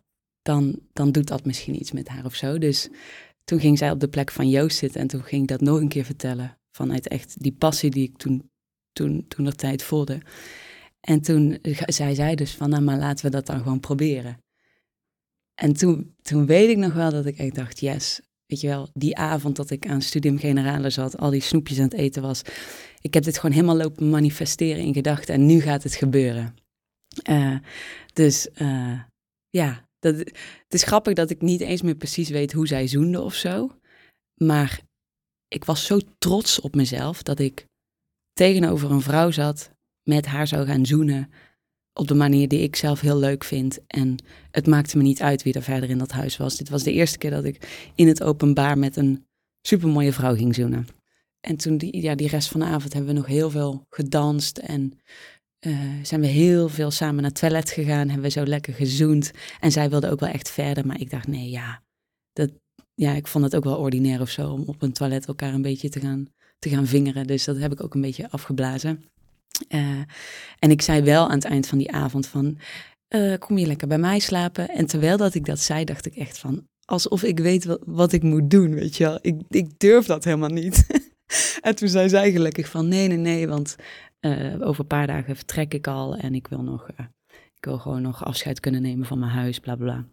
dan, 0.43 0.79
dan 0.93 1.11
doet 1.11 1.27
dat 1.27 1.45
misschien 1.45 1.75
iets 1.75 1.91
met 1.91 2.07
haar 2.07 2.25
of 2.25 2.35
zo. 2.35 2.57
Dus 2.57 2.89
toen 3.43 3.59
ging 3.59 3.77
zij 3.77 3.91
op 3.91 3.99
de 3.99 4.07
plek 4.07 4.31
van 4.31 4.49
Joost 4.49 4.77
zitten 4.77 5.01
en 5.01 5.07
toen 5.07 5.23
ging 5.23 5.41
ik 5.41 5.47
dat 5.47 5.61
nog 5.61 5.79
een 5.79 5.87
keer 5.87 6.05
vertellen. 6.05 6.57
Vanuit 6.71 7.07
echt 7.07 7.41
die 7.41 7.51
passie 7.51 7.89
die 7.89 8.07
ik 8.07 8.17
toen, 8.17 8.49
toen, 8.91 9.25
toen 9.27 9.45
er 9.45 9.55
tijd 9.55 9.83
voelde. 9.83 10.21
En 10.99 11.21
toen 11.21 11.59
zei 11.85 12.15
zij 12.15 12.35
dus 12.35 12.55
van, 12.55 12.69
nou 12.69 12.83
maar 12.83 12.97
laten 12.97 13.25
we 13.25 13.31
dat 13.31 13.45
dan 13.45 13.57
gewoon 13.57 13.79
proberen. 13.79 14.37
En 15.61 15.73
toen, 15.73 16.15
toen 16.21 16.45
weet 16.45 16.69
ik 16.69 16.77
nog 16.77 16.93
wel 16.93 17.11
dat 17.11 17.25
ik 17.25 17.37
echt 17.37 17.55
dacht, 17.55 17.79
yes, 17.79 18.21
weet 18.45 18.61
je 18.61 18.67
wel, 18.67 18.89
die 18.93 19.17
avond 19.17 19.55
dat 19.55 19.69
ik 19.69 19.87
aan 19.87 20.01
Studium 20.01 20.37
Generale 20.37 20.89
zat, 20.89 21.17
al 21.17 21.29
die 21.29 21.41
snoepjes 21.41 21.77
aan 21.77 21.83
het 21.83 21.93
eten 21.93 22.21
was. 22.21 22.41
Ik 23.01 23.13
heb 23.13 23.23
dit 23.23 23.37
gewoon 23.37 23.55
helemaal 23.55 23.77
lopen 23.77 24.09
manifesteren 24.09 24.83
in 24.83 24.93
gedachten 24.93 25.33
en 25.33 25.45
nu 25.45 25.61
gaat 25.61 25.83
het 25.83 25.95
gebeuren. 25.95 26.55
Uh, 27.29 27.57
dus 28.13 28.47
uh, 28.61 28.99
ja, 29.49 29.87
dat, 30.03 30.17
het 30.17 30.73
is 30.73 30.83
grappig 30.83 31.13
dat 31.13 31.29
ik 31.29 31.41
niet 31.41 31.61
eens 31.61 31.81
meer 31.81 31.95
precies 31.95 32.29
weet 32.29 32.53
hoe 32.53 32.67
zij 32.67 32.87
zoende 32.87 33.21
of 33.21 33.33
zo. 33.33 33.69
Maar 34.35 34.81
ik 35.47 35.65
was 35.65 35.85
zo 35.85 35.99
trots 36.17 36.59
op 36.59 36.75
mezelf 36.75 37.23
dat 37.23 37.39
ik 37.39 37.65
tegenover 38.33 38.91
een 38.91 39.01
vrouw 39.01 39.31
zat, 39.31 39.71
met 40.03 40.25
haar 40.25 40.47
zou 40.47 40.65
gaan 40.65 40.85
zoenen 40.85 41.31
op 41.93 42.07
de 42.07 42.13
manier 42.13 42.47
die 42.47 42.61
ik 42.61 42.75
zelf 42.75 42.99
heel 42.99 43.17
leuk 43.17 43.43
vind. 43.43 43.79
En 43.87 44.17
het 44.51 44.67
maakte 44.67 44.97
me 44.97 45.03
niet 45.03 45.21
uit 45.21 45.43
wie 45.43 45.53
er 45.53 45.61
verder 45.61 45.89
in 45.89 45.97
dat 45.97 46.11
huis 46.11 46.37
was. 46.37 46.55
Dit 46.55 46.69
was 46.69 46.83
de 46.83 46.91
eerste 46.91 47.17
keer 47.17 47.31
dat 47.31 47.43
ik 47.43 47.91
in 47.95 48.07
het 48.07 48.23
openbaar 48.23 48.77
met 48.77 48.95
een 48.95 49.25
supermooie 49.61 50.13
vrouw 50.13 50.35
ging 50.35 50.55
zoenen. 50.55 50.87
En 51.39 51.57
toen 51.57 51.77
die, 51.77 52.01
ja, 52.01 52.15
die 52.15 52.27
rest 52.27 52.47
van 52.49 52.59
de 52.59 52.65
avond 52.65 52.93
hebben 52.93 53.13
we 53.13 53.17
nog 53.19 53.27
heel 53.27 53.49
veel 53.49 53.85
gedanst 53.89 54.57
en 54.57 54.99
uh, 55.65 55.79
zijn 56.01 56.21
we 56.21 56.27
heel 56.27 56.69
veel 56.69 56.91
samen 56.91 57.15
naar 57.15 57.31
het 57.31 57.39
toilet 57.39 57.69
gegaan, 57.69 58.07
hebben 58.07 58.21
we 58.21 58.29
zo 58.29 58.45
lekker 58.45 58.73
gezoend. 58.73 59.31
En 59.59 59.71
zij 59.71 59.89
wilde 59.89 60.09
ook 60.09 60.19
wel 60.19 60.29
echt 60.29 60.49
verder, 60.49 60.85
maar 60.85 60.99
ik 60.99 61.09
dacht, 61.09 61.27
nee, 61.27 61.49
ja, 61.49 61.81
dat, 62.33 62.49
ja, 62.93 63.13
ik 63.13 63.27
vond 63.27 63.43
het 63.43 63.55
ook 63.55 63.63
wel 63.63 63.77
ordinair 63.77 64.21
of 64.21 64.29
zo 64.29 64.51
om 64.51 64.63
op 64.65 64.81
een 64.81 64.93
toilet 64.93 65.25
elkaar 65.25 65.53
een 65.53 65.61
beetje 65.61 65.89
te 65.89 65.99
gaan, 65.99 66.27
te 66.59 66.69
gaan 66.69 66.87
vingeren. 66.87 67.27
Dus 67.27 67.43
dat 67.43 67.57
heb 67.57 67.71
ik 67.71 67.83
ook 67.83 67.93
een 67.93 68.01
beetje 68.01 68.29
afgeblazen. 68.29 69.03
Uh, 69.69 70.01
en 70.59 70.71
ik 70.71 70.81
zei 70.81 71.01
wel 71.01 71.23
aan 71.23 71.35
het 71.35 71.45
eind 71.45 71.67
van 71.67 71.77
die 71.77 71.91
avond 71.91 72.27
van, 72.27 72.57
uh, 73.15 73.37
kom 73.39 73.57
je 73.57 73.65
lekker 73.65 73.87
bij 73.87 73.97
mij 73.97 74.19
slapen? 74.19 74.69
En 74.69 74.85
terwijl 74.85 75.17
dat 75.17 75.33
ik 75.33 75.45
dat 75.45 75.59
zei, 75.59 75.83
dacht 75.85 76.05
ik 76.05 76.15
echt 76.15 76.37
van, 76.37 76.67
alsof 76.85 77.23
ik 77.23 77.39
weet 77.39 77.65
wat, 77.65 77.81
wat 77.85 78.11
ik 78.11 78.23
moet 78.23 78.49
doen, 78.49 78.73
weet 78.73 78.95
je 78.95 79.03
wel. 79.03 79.19
Ik, 79.21 79.41
ik 79.49 79.79
durf 79.79 80.05
dat 80.05 80.23
helemaal 80.23 80.49
niet. 80.49 80.85
en 81.61 81.75
toen 81.75 81.87
zei 81.87 82.09
zij 82.09 82.31
gelukkig 82.31 82.69
van, 82.69 82.87
nee, 82.87 83.07
nee, 83.07 83.17
nee, 83.17 83.47
want 83.47 83.75
uh, 84.25 84.67
over 84.67 84.81
een 84.81 84.87
paar 84.87 85.07
dagen 85.07 85.35
vertrek 85.35 85.73
ik 85.73 85.87
al 85.87 86.15
en 86.15 86.35
ik 86.35 86.47
wil 86.47 86.61
nog, 86.61 86.89
uh, 86.99 87.05
ik 87.55 87.65
wil 87.65 87.77
gewoon 87.77 88.01
nog 88.01 88.25
afscheid 88.25 88.59
kunnen 88.59 88.81
nemen 88.81 89.05
van 89.05 89.19
mijn 89.19 89.31
huis, 89.31 89.59
bla 89.59 89.75
bla. 89.75 90.05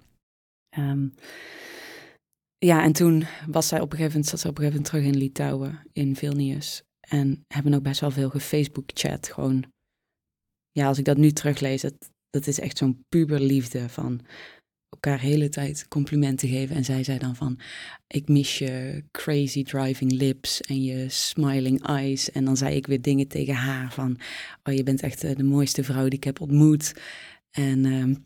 Um, 0.79 1.15
ja, 2.67 2.83
en 2.83 2.93
toen 2.93 3.25
was 3.47 3.69
zij 3.69 3.81
op 3.81 3.91
een 3.91 3.97
gegeven 3.97 4.13
moment, 4.13 4.31
zat 4.31 4.41
ze 4.41 4.49
op 4.49 4.59
een 4.59 4.65
gegeven 4.65 4.83
moment 4.83 5.03
terug 5.03 5.15
in 5.15 5.19
Litouwen, 5.19 5.87
in 5.93 6.17
Vilnius. 6.17 6.83
En 7.01 7.45
hebben 7.47 7.75
ook 7.75 7.83
best 7.83 8.01
wel 8.01 8.11
veel 8.11 8.31
gefacebook-chat. 8.31 9.33
Gewoon, 9.33 9.65
ja, 10.71 10.87
als 10.87 10.99
ik 10.99 11.05
dat 11.05 11.17
nu 11.17 11.31
teruglees, 11.31 11.83
dat, 11.83 12.11
dat 12.31 12.47
is 12.47 12.61
echt 12.61 12.79
zo'n 12.79 13.05
puberliefde 13.09 13.89
van 13.89 14.21
elkaar 14.91 15.21
hele 15.21 15.49
tijd 15.49 15.89
complimenten 15.89 16.49
geven. 16.49 16.77
En 16.77 16.85
zij 16.85 17.05
zei 17.05 17.19
dan 17.19 17.37
van, 17.37 17.59
ik 18.07 18.29
mis 18.29 18.59
je 18.59 19.05
crazy 19.11 19.65
driving 19.65 20.13
lips 20.13 20.61
en 20.61 20.83
je 20.83 21.09
smiling 21.09 21.87
eyes. 21.87 22.31
En 22.31 22.45
dan 22.45 22.57
zei 22.57 22.77
ik 22.77 22.87
weer 22.87 23.03
dingen 23.03 23.29
tegen 23.29 23.55
haar 23.55 23.93
van, 23.93 24.19
oh 24.63 24.75
je 24.75 24.83
bent 24.83 25.03
echt 25.03 25.21
de 25.21 25.45
mooiste 25.45 25.85
vrouw 25.85 26.09
die 26.09 26.19
ik 26.19 26.25
heb 26.25 26.41
ontmoet. 26.41 26.95
En, 27.51 27.85
uh, 27.85 28.17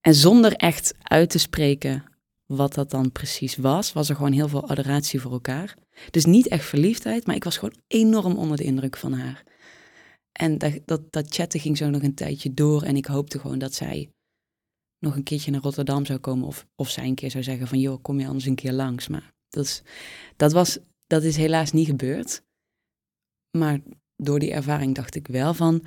en 0.00 0.14
zonder 0.14 0.52
echt 0.52 0.94
uit 1.02 1.30
te 1.30 1.38
spreken 1.38 2.04
wat 2.46 2.74
dat 2.74 2.90
dan 2.90 3.12
precies 3.12 3.56
was, 3.56 3.92
was 3.92 4.08
er 4.08 4.16
gewoon 4.16 4.32
heel 4.32 4.48
veel 4.48 4.68
adoratie 4.68 5.20
voor 5.20 5.32
elkaar. 5.32 5.76
Dus 6.10 6.24
niet 6.24 6.48
echt 6.48 6.64
verliefdheid, 6.64 7.26
maar 7.26 7.36
ik 7.36 7.44
was 7.44 7.56
gewoon 7.56 7.76
enorm 7.86 8.36
onder 8.36 8.56
de 8.56 8.64
indruk 8.64 8.96
van 8.96 9.12
haar. 9.12 9.44
En 10.32 10.58
dat, 10.58 10.80
dat, 10.84 11.12
dat 11.12 11.34
chatten 11.34 11.60
ging 11.60 11.76
zo 11.76 11.90
nog 11.90 12.02
een 12.02 12.14
tijdje 12.14 12.54
door 12.54 12.82
en 12.82 12.96
ik 12.96 13.06
hoopte 13.06 13.38
gewoon 13.38 13.58
dat 13.58 13.74
zij 13.74 14.10
nog 15.02 15.16
een 15.16 15.22
keertje 15.22 15.50
naar 15.50 15.60
Rotterdam 15.60 16.06
zou 16.06 16.18
komen. 16.18 16.46
Of, 16.46 16.66
of 16.74 16.90
zij 16.90 17.04
een 17.04 17.14
keer 17.14 17.30
zou 17.30 17.42
zeggen 17.42 17.66
van, 17.66 17.78
joh, 17.78 18.02
kom 18.02 18.20
je 18.20 18.26
anders 18.26 18.44
een 18.44 18.54
keer 18.54 18.72
langs. 18.72 19.08
Maar 19.08 19.32
dat 19.48 19.64
is, 19.64 19.82
dat, 20.36 20.52
was, 20.52 20.78
dat 21.06 21.22
is 21.22 21.36
helaas 21.36 21.72
niet 21.72 21.86
gebeurd. 21.86 22.42
Maar 23.58 23.80
door 24.16 24.38
die 24.38 24.52
ervaring 24.52 24.94
dacht 24.94 25.14
ik 25.14 25.26
wel 25.26 25.54
van, 25.54 25.84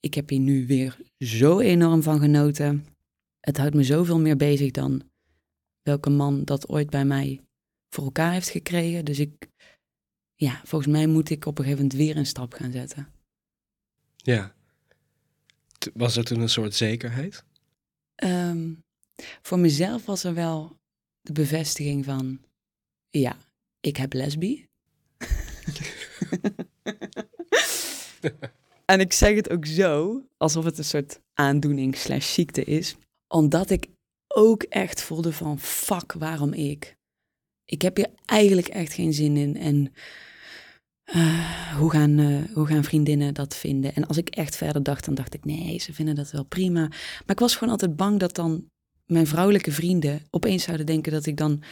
ik 0.00 0.14
heb 0.14 0.28
hier 0.28 0.40
nu 0.40 0.66
weer 0.66 0.98
zo 1.18 1.58
enorm 1.58 2.02
van 2.02 2.20
genoten. 2.20 2.86
Het 3.40 3.56
houdt 3.56 3.74
me 3.74 3.82
zoveel 3.82 4.18
meer 4.20 4.36
bezig 4.36 4.70
dan 4.70 5.02
welke 5.82 6.10
man 6.10 6.44
dat 6.44 6.68
ooit 6.68 6.90
bij 6.90 7.04
mij 7.04 7.40
voor 7.88 8.04
elkaar 8.04 8.32
heeft 8.32 8.48
gekregen. 8.48 9.04
Dus 9.04 9.18
ik, 9.18 9.48
ja, 10.34 10.60
volgens 10.64 10.92
mij 10.92 11.06
moet 11.06 11.30
ik 11.30 11.46
op 11.46 11.58
een 11.58 11.64
gegeven 11.64 11.86
moment 11.86 12.00
weer 12.00 12.16
een 12.16 12.26
stap 12.26 12.52
gaan 12.52 12.72
zetten. 12.72 13.08
Ja. 14.16 14.54
Was 15.94 16.16
er 16.16 16.24
toen 16.24 16.40
een 16.40 16.48
soort 16.48 16.74
zekerheid? 16.74 17.44
Um, 18.24 18.84
voor 19.42 19.58
mezelf 19.58 20.04
was 20.04 20.24
er 20.24 20.34
wel 20.34 20.78
de 21.20 21.32
bevestiging 21.32 22.04
van, 22.04 22.40
ja, 23.10 23.36
ik 23.80 23.96
heb 23.96 24.12
lesbi. 24.12 24.68
en 28.84 29.00
ik 29.00 29.12
zeg 29.12 29.34
het 29.34 29.50
ook 29.50 29.66
zo, 29.66 30.24
alsof 30.36 30.64
het 30.64 30.78
een 30.78 30.84
soort 30.84 31.20
aandoening 31.34 31.96
slash 31.96 32.32
ziekte 32.32 32.64
is, 32.64 32.96
omdat 33.28 33.70
ik 33.70 33.86
ook 34.28 34.62
echt 34.62 35.02
voelde 35.02 35.32
van, 35.32 35.58
fuck, 35.58 36.12
waarom 36.12 36.52
ik? 36.52 36.96
Ik 37.64 37.82
heb 37.82 37.96
hier 37.96 38.10
eigenlijk 38.24 38.68
echt 38.68 38.92
geen 38.92 39.12
zin 39.12 39.36
in 39.36 39.56
en 39.56 39.92
uh, 41.14 41.76
hoe, 41.76 41.90
gaan, 41.90 42.18
uh, 42.18 42.42
hoe 42.54 42.66
gaan 42.66 42.84
vriendinnen 42.84 43.34
dat 43.34 43.56
vinden? 43.56 43.94
En 43.94 44.06
als 44.06 44.16
ik 44.16 44.28
echt 44.28 44.56
verder 44.56 44.82
dacht, 44.82 45.04
dan 45.04 45.14
dacht 45.14 45.34
ik, 45.34 45.44
nee, 45.44 45.78
ze 45.78 45.92
vinden 45.92 46.14
dat 46.14 46.30
wel 46.30 46.44
prima. 46.44 46.80
Maar 46.88 47.24
ik 47.26 47.38
was 47.38 47.54
gewoon 47.56 47.72
altijd 47.72 47.96
bang 47.96 48.18
dat 48.18 48.34
dan 48.34 48.64
mijn 49.06 49.26
vrouwelijke 49.26 49.72
vrienden 49.72 50.22
opeens 50.30 50.62
zouden 50.62 50.86
denken 50.86 51.12
dat 51.12 51.26
ik 51.26 51.36
dan 51.36 51.62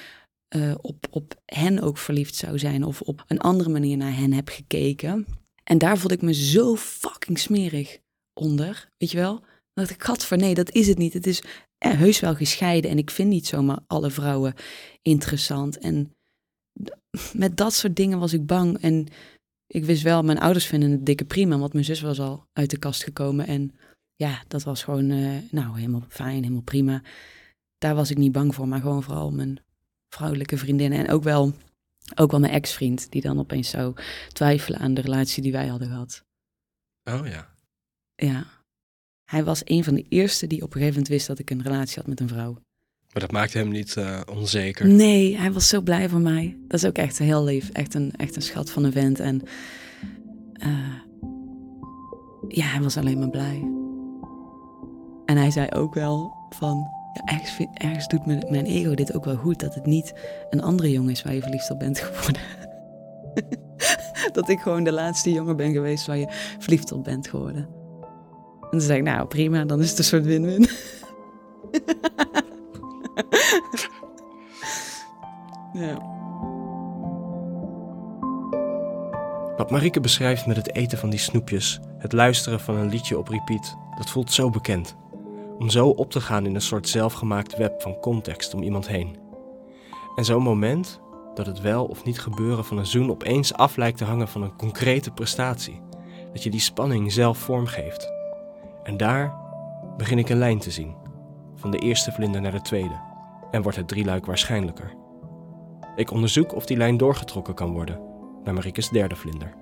eh, 0.49 0.75
op, 0.81 1.07
op 1.11 1.41
hen 1.45 1.81
ook 1.81 1.99
verliefd 1.99 2.35
zou 2.35 2.59
zijn 2.59 2.85
of 2.85 3.01
op 3.01 3.25
een 3.27 3.41
andere 3.41 3.71
manier 3.71 3.97
naar 3.97 4.17
hen 4.17 4.33
heb 4.33 4.49
gekeken. 4.49 5.27
En 5.65 5.79
daar 5.79 5.99
voelde 5.99 6.15
ik 6.15 6.23
me 6.23 6.35
zo 6.35 6.77
fucking 6.77 7.39
smerig 7.39 7.99
onder, 8.41 8.89
weet 8.97 9.11
je 9.11 9.17
wel? 9.17 9.45
Dat 9.73 9.91
ik 9.91 10.03
had 10.03 10.25
van 10.25 10.39
nee, 10.39 10.55
dat 10.55 10.75
is 10.75 10.87
het 10.87 10.99
niet. 10.99 11.13
Het 11.13 11.27
is 11.27 11.43
eh, 11.79 11.93
heus 11.93 12.21
wel 12.21 12.35
gescheiden 12.35 12.91
en 12.91 12.99
ik 12.99 13.11
vind 13.11 13.29
niet 13.29 13.47
zomaar 13.47 13.79
alle 13.87 14.11
vrouwen 14.11 14.55
interessant. 15.03 15.79
En 15.79 16.13
met 17.33 17.57
dat 17.57 17.75
soort 17.75 17.97
dingen 17.97 18.19
was 18.19 18.33
ik 18.33 18.47
bang. 18.47 18.79
En 18.79 19.07
ik 19.67 19.85
wist 19.85 20.03
wel, 20.03 20.23
mijn 20.23 20.39
ouders 20.39 20.67
vinden 20.67 20.91
het 20.91 21.07
dikke 21.07 21.25
prima, 21.25 21.59
want 21.59 21.73
mijn 21.73 21.85
zus 21.85 22.01
was 22.01 22.21
al 22.21 22.47
uit 22.53 22.71
de 22.71 22.79
kast 22.79 23.05
gekomen. 23.05 23.47
En 23.47 23.79
ja, 24.15 24.45
dat 24.49 24.63
was 24.63 24.83
gewoon, 24.83 25.11
uh, 25.11 25.39
nou, 25.51 25.79
helemaal 25.79 26.05
fijn, 26.09 26.43
helemaal 26.43 26.63
prima. 26.63 27.03
Daar 27.79 27.95
was 27.95 28.11
ik 28.11 28.17
niet 28.17 28.33
bang 28.33 28.55
voor, 28.55 28.69
maar 28.69 28.81
gewoon 28.81 29.03
vooral 29.03 29.31
mijn 29.31 29.63
vrouwelijke 30.09 30.59
vriendinnen. 30.59 30.99
En 30.99 31.11
ook 31.11 31.23
wel, 31.23 31.53
ook 32.15 32.31
wel 32.31 32.41
mijn 32.41 32.53
ex-vriend, 32.53 33.11
die 33.11 33.23
dan 33.23 33.39
opeens 33.39 33.71
zou 33.71 33.95
twijfelen 34.33 34.81
aan 34.81 34.95
de 34.95 35.01
relatie 35.01 35.43
die 35.43 35.53
wij 35.53 35.67
hadden 35.67 35.89
gehad. 35.89 36.25
Oh 37.05 37.27
ja. 37.27 37.57
Ja. 38.15 38.47
Hij 39.25 39.45
was 39.45 39.63
een 39.65 39.85
van 39.85 39.95
de 39.95 40.07
eerste 40.09 40.47
die 40.47 40.63
op 40.63 40.67
een 40.67 40.73
gegeven 40.73 40.93
moment 40.93 41.09
wist 41.09 41.27
dat 41.27 41.39
ik 41.39 41.51
een 41.51 41.63
relatie 41.63 41.97
had 41.97 42.07
met 42.07 42.21
een 42.21 42.29
vrouw. 42.29 42.59
Dat 43.19 43.33
maakte 43.33 43.59
hem 43.59 43.69
niet 43.69 43.95
uh, 43.99 44.21
onzeker. 44.31 44.87
Nee, 44.87 45.37
hij 45.37 45.53
was 45.53 45.69
zo 45.69 45.81
blij 45.81 46.09
voor 46.09 46.21
mij. 46.21 46.57
Dat 46.69 46.83
is 46.83 46.87
ook 46.87 46.97
echt 46.97 47.19
heel 47.19 47.45
lief. 47.45 47.71
Echt 47.71 47.95
een, 47.95 48.13
echt 48.17 48.37
een 48.37 48.43
schat 48.43 48.71
van 48.71 48.85
een 48.85 48.93
vent. 48.93 49.21
En 49.21 49.43
uh, 50.67 50.95
ja, 52.49 52.65
hij 52.65 52.81
was 52.81 52.97
alleen 52.97 53.19
maar 53.19 53.31
blij. 53.31 53.69
En 55.27 55.37
hij 55.37 55.51
zei 55.51 55.69
ook 55.71 55.95
wel 55.95 56.33
van... 56.51 56.87
Ja, 57.13 57.35
ergens, 57.35 57.67
ergens 57.75 58.09
doet 58.09 58.27
mijn, 58.27 58.45
mijn 58.49 58.67
ego 58.67 58.95
dit 58.95 59.15
ook 59.15 59.25
wel 59.25 59.37
goed. 59.37 59.61
Dat 59.61 59.75
het 59.75 59.87
niet 59.87 60.13
een 60.51 60.63
andere 60.63 60.91
jongen 60.91 61.11
is 61.11 61.23
waar 61.23 61.35
je 61.35 61.43
verliefd 61.43 61.71
op 61.71 61.79
bent 61.79 61.99
geworden. 62.09 62.43
dat 64.33 64.49
ik 64.49 64.61
gewoon 64.61 64.85
de 64.85 64.93
laatste 64.93 65.33
jongen 65.33 65.57
ben 65.57 65.73
geweest 65.73 66.07
waar 66.07 66.19
je 66.19 66.29
verliefd 66.59 66.93
op 66.93 67.05
bent 67.05 67.29
geworden. 67.29 67.69
En 68.61 68.69
toen 68.71 68.81
zei 68.81 68.99
ik, 68.99 69.05
nou 69.05 69.27
prima, 69.27 69.65
dan 69.65 69.81
is 69.81 69.91
het 69.91 69.99
een 69.99 70.05
soort 70.05 70.25
win-win. 70.25 70.69
ja. 75.73 76.17
Wat 79.57 79.71
Marieke 79.71 80.01
beschrijft 80.01 80.47
met 80.47 80.57
het 80.57 80.75
eten 80.75 80.99
van 80.99 81.11
die 81.11 81.19
snoepjes, 81.19 81.81
het 81.99 82.13
luisteren 82.13 82.61
van 82.61 82.77
een 82.77 82.89
liedje 82.89 83.19
op 83.19 83.29
repeat, 83.29 83.77
dat 83.97 84.11
voelt 84.11 84.33
zo 84.33 84.51
bekend. 84.51 84.97
Om 85.59 85.71
zo 85.71 85.89
op 85.89 86.11
te 86.11 86.21
gaan 86.21 86.47
in 86.47 86.55
een 86.55 86.61
soort 86.61 86.89
zelfgemaakt 86.89 87.57
web 87.57 87.83
van 87.83 88.01
context 88.01 88.55
om 88.55 88.63
iemand 88.63 88.89
heen. 88.89 89.17
En 90.17 90.25
zo'n 90.25 90.43
moment 90.43 91.01
dat 91.35 91.47
het 91.47 91.61
wel 91.61 91.85
of 91.85 92.05
niet 92.05 92.21
gebeuren 92.21 92.65
van 92.65 92.79
een 92.79 92.87
zoen 92.87 93.11
opeens 93.11 93.55
af 93.55 93.77
lijkt 93.77 93.99
te 93.99 94.05
hangen 94.05 94.29
van 94.29 94.43
een 94.43 94.57
concrete 94.57 95.11
prestatie. 95.11 95.81
Dat 96.33 96.43
je 96.43 96.51
die 96.51 96.61
spanning 96.61 97.13
zelf 97.13 97.39
vormgeeft. 97.39 98.13
En 98.83 98.97
daar 98.97 99.35
begin 99.97 100.19
ik 100.19 100.29
een 100.29 100.39
lijn 100.39 100.59
te 100.59 100.71
zien, 100.71 100.95
van 101.55 101.71
de 101.71 101.79
eerste 101.79 102.13
vlinder 102.13 102.41
naar 102.41 102.53
de 102.53 102.61
tweede, 102.61 103.01
en 103.51 103.63
wordt 103.63 103.77
het 103.77 103.89
drieluik 103.89 104.27
waarschijnlijker. 104.27 104.97
Ik 105.97 106.11
onderzoek 106.11 106.55
of 106.55 106.67
die 106.67 106.77
lijn 106.77 106.97
doorgetrokken 106.97 107.55
kan 107.55 107.73
worden 107.73 108.01
naar 108.45 108.55
Marike's 108.55 108.89
derde 108.89 109.17
vlinder. 109.17 109.55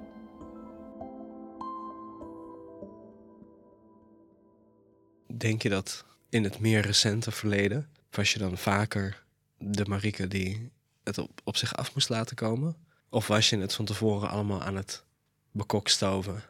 Denk 5.37 5.63
je 5.63 5.69
dat 5.69 6.05
in 6.29 6.45
het 6.45 6.59
meer 6.59 6.81
recente 6.81 7.31
verleden 7.31 7.89
was 8.11 8.33
je 8.33 8.39
dan 8.39 8.59
vaker 8.59 9.25
de 9.59 9.85
Marike 9.85 10.29
die 10.29 10.71
het 11.05 11.19
op, 11.19 11.41
op 11.45 11.57
zich 11.57 11.77
af 11.77 11.95
moest 11.95 12.09
laten 12.09 12.37
komen? 12.37 12.77
Of 13.11 13.27
was 13.27 13.51
je 13.51 13.59
het 13.59 13.75
van 13.75 13.85
tevoren 13.85 14.29
allemaal 14.29 14.63
aan 14.63 14.77
het 14.77 15.05
bekokstoven 15.51 16.43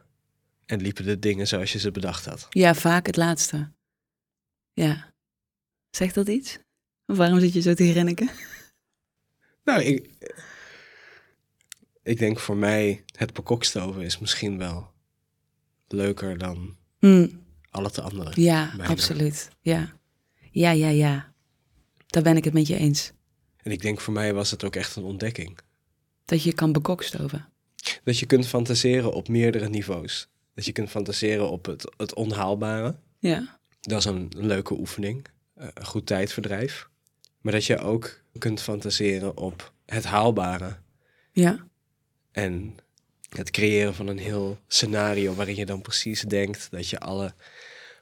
en 0.65 0.81
liepen 0.81 1.05
de 1.05 1.19
dingen 1.19 1.47
zoals 1.47 1.71
je 1.71 1.79
ze 1.79 1.91
bedacht 1.91 2.25
had? 2.25 2.47
Ja, 2.49 2.75
vaak 2.75 3.05
het 3.05 3.15
laatste. 3.15 3.71
Ja. 4.73 5.13
Zegt 5.89 6.15
dat 6.15 6.27
iets? 6.27 6.59
Of 7.07 7.17
waarom 7.17 7.39
zit 7.39 7.53
je 7.53 7.61
zo 7.61 7.73
te 7.73 7.83
herinneren? 7.83 8.29
Nou, 9.63 9.81
ik, 9.81 10.09
ik 12.03 12.17
denk 12.17 12.39
voor 12.39 12.57
mij 12.57 13.03
het 13.15 13.33
bekokstoven 13.33 14.01
is 14.01 14.19
misschien 14.19 14.57
wel 14.57 14.91
leuker 15.87 16.37
dan 16.37 16.75
Hmm. 16.99 17.41
al 17.71 17.83
het 17.83 17.99
andere. 17.99 18.41
Ja, 18.41 18.67
bijna. 18.77 18.91
absoluut. 18.91 19.49
Ja. 19.61 19.93
Ja, 20.51 20.71
ja, 20.71 20.87
ja. 20.89 21.33
Daar 22.07 22.23
ben 22.23 22.37
ik 22.37 22.43
het 22.43 22.53
met 22.53 22.67
je 22.67 22.77
eens. 22.77 23.11
En 23.57 23.71
ik 23.71 23.81
denk 23.81 23.99
voor 23.99 24.13
mij 24.13 24.33
was 24.33 24.51
het 24.51 24.63
ook 24.63 24.75
echt 24.75 24.95
een 24.95 25.03
ontdekking. 25.03 25.57
Dat 26.25 26.43
je 26.43 26.53
kan 26.53 26.71
bekokstoven. 26.71 27.49
Dat 28.03 28.19
je 28.19 28.25
kunt 28.25 28.47
fantaseren 28.47 29.13
op 29.13 29.27
meerdere 29.27 29.69
niveaus. 29.69 30.27
Dat 30.53 30.65
je 30.65 30.71
kunt 30.71 30.89
fantaseren 30.89 31.49
op 31.49 31.65
het, 31.65 31.93
het 31.97 32.13
onhaalbare. 32.13 32.99
Ja. 33.19 33.59
Dat 33.81 33.99
is 33.99 34.05
een 34.05 34.31
leuke 34.35 34.73
oefening. 34.73 35.25
eh, 35.55 35.67
Een 35.73 35.85
goed 35.85 36.05
tijdverdrijf. 36.05 36.89
Maar 37.41 37.53
dat 37.53 37.65
je 37.65 37.77
ook 37.77 38.21
kunt 38.37 38.61
fantaseren 38.61 39.37
op 39.37 39.73
het 39.85 40.03
haalbare. 40.03 40.77
Ja. 41.31 41.67
En 42.31 42.75
het 43.29 43.51
creëren 43.51 43.95
van 43.95 44.07
een 44.07 44.17
heel 44.17 44.59
scenario 44.67 45.33
waarin 45.33 45.55
je 45.55 45.65
dan 45.65 45.81
precies 45.81 46.21
denkt 46.21 46.67
dat 46.71 46.89
je 46.89 46.99
alle 46.99 47.33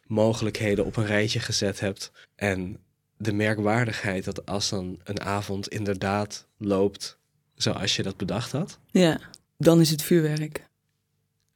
mogelijkheden 0.07 0.85
op 0.85 0.95
een 0.95 1.05
rijtje 1.05 1.39
gezet 1.39 1.79
hebt. 1.79 2.11
En 2.35 2.79
de 3.17 3.33
merkwaardigheid 3.33 4.25
dat 4.25 4.45
als 4.45 4.69
dan 4.69 4.99
een 5.03 5.21
avond 5.21 5.67
inderdaad 5.67 6.47
loopt 6.57 7.17
zoals 7.55 7.95
je 7.95 8.03
dat 8.03 8.17
bedacht 8.17 8.51
had. 8.51 8.79
Ja. 8.91 9.19
Dan 9.57 9.81
is 9.81 9.89
het 9.89 10.01
vuurwerk. 10.03 10.67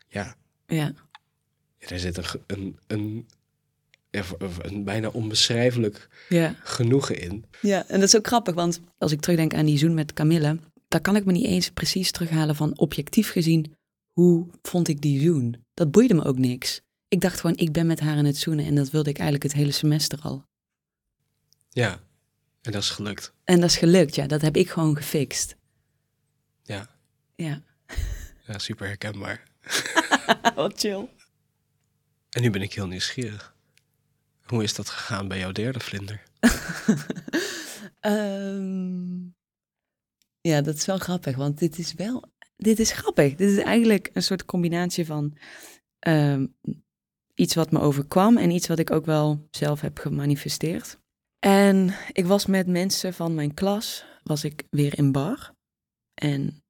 Ja, 0.07 0.35
Ja. 0.67 0.93
ja 1.77 1.87
daar 1.87 1.99
zit 1.99 2.39
een, 2.47 2.79
een, 2.87 3.27
een 4.61 4.83
bijna 4.83 5.07
onbeschrijfelijk 5.09 6.09
Ja. 6.29 6.55
genoegen 6.63 7.19
in. 7.21 7.45
Ja, 7.61 7.87
en 7.87 7.99
dat 7.99 8.07
is 8.07 8.15
ook 8.17 8.27
grappig, 8.27 8.53
want 8.53 8.79
als 8.97 9.11
ik 9.11 9.19
terugdenk 9.19 9.53
aan 9.53 9.65
die 9.65 9.77
zoen 9.77 9.93
met 9.93 10.13
Camille, 10.13 10.59
daar 10.87 11.01
kan 11.01 11.15
ik 11.15 11.25
me 11.25 11.31
niet 11.31 11.45
eens 11.45 11.69
precies 11.69 12.11
terughalen 12.11 12.55
van 12.55 12.77
objectief 12.77 13.31
gezien, 13.31 13.75
hoe 14.13 14.47
vond 14.61 14.87
ik 14.87 15.01
die 15.01 15.21
zoen? 15.21 15.63
Dat 15.73 15.91
boeide 15.91 16.13
me 16.13 16.23
ook 16.23 16.37
niks. 16.37 16.81
Ik 17.07 17.21
dacht 17.21 17.39
gewoon, 17.39 17.57
ik 17.57 17.71
ben 17.71 17.87
met 17.87 17.99
haar 17.99 18.17
aan 18.17 18.25
het 18.25 18.37
zoenen 18.37 18.65
en 18.65 18.75
dat 18.75 18.89
wilde 18.89 19.09
ik 19.09 19.15
eigenlijk 19.17 19.43
het 19.51 19.53
hele 19.61 19.71
semester 19.71 20.19
al. 20.21 20.43
Ja, 21.69 21.99
en 22.61 22.71
dat 22.71 22.81
is 22.81 22.89
gelukt. 22.89 23.33
En 23.43 23.59
dat 23.59 23.69
is 23.69 23.77
gelukt, 23.77 24.15
ja, 24.15 24.27
dat 24.27 24.41
heb 24.41 24.55
ik 24.57 24.69
gewoon 24.69 24.95
gefixt. 24.95 25.55
Ja, 26.63 26.89
Ja. 27.35 27.61
ja 28.47 28.57
super 28.57 28.87
herkenbaar. 28.87 29.43
Wat 30.55 30.79
chill. 30.79 31.07
En 32.29 32.41
nu 32.41 32.49
ben 32.49 32.61
ik 32.61 32.73
heel 32.73 32.87
nieuwsgierig. 32.87 33.55
Hoe 34.49 34.63
is 34.63 34.73
dat 34.73 34.89
gegaan 34.89 35.27
bij 35.27 35.39
jouw 35.39 35.51
derde 35.51 35.79
vlinder? 35.79 36.23
Ehm, 37.99 39.19
ja, 40.41 40.61
dat 40.61 40.75
is 40.75 40.85
wel 40.85 40.97
grappig, 40.97 41.35
want 41.35 41.59
dit 41.59 41.77
is 41.77 41.93
wel, 41.93 42.31
dit 42.55 42.79
is 42.79 42.91
grappig. 42.91 43.35
Dit 43.35 43.49
is 43.49 43.57
eigenlijk 43.57 44.09
een 44.13 44.23
soort 44.23 44.45
combinatie 44.45 45.05
van 45.05 45.37
ehm, 45.99 46.47
iets 47.35 47.55
wat 47.55 47.71
me 47.71 47.79
overkwam 47.79 48.37
en 48.37 48.51
iets 48.51 48.67
wat 48.67 48.79
ik 48.79 48.91
ook 48.91 49.05
wel 49.05 49.47
zelf 49.51 49.81
heb 49.81 49.97
gemanifesteerd. 49.99 50.99
En 51.39 51.93
ik 52.11 52.25
was 52.25 52.45
met 52.45 52.67
mensen 52.67 53.13
van 53.13 53.35
mijn 53.35 53.53
klas, 53.53 54.05
was 54.23 54.43
ik 54.43 54.63
weer 54.69 54.97
in 54.97 55.11
bar. 55.11 55.53
En 56.13 56.63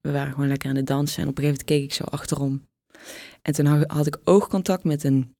we 0.00 0.10
waren 0.12 0.32
gewoon 0.32 0.48
lekker 0.48 0.70
aan 0.70 0.76
het 0.76 0.86
dansen 0.86 1.22
en 1.22 1.28
op 1.28 1.38
een 1.38 1.44
gegeven 1.44 1.66
moment 1.66 1.82
keek 1.88 1.98
ik 1.98 2.06
zo 2.06 2.16
achterom. 2.16 2.68
En 3.42 3.52
toen 3.52 3.66
had- 3.66 4.06
ik 4.06 4.20
oogcontact 4.24 4.84
met 4.84 5.04
een 5.04 5.36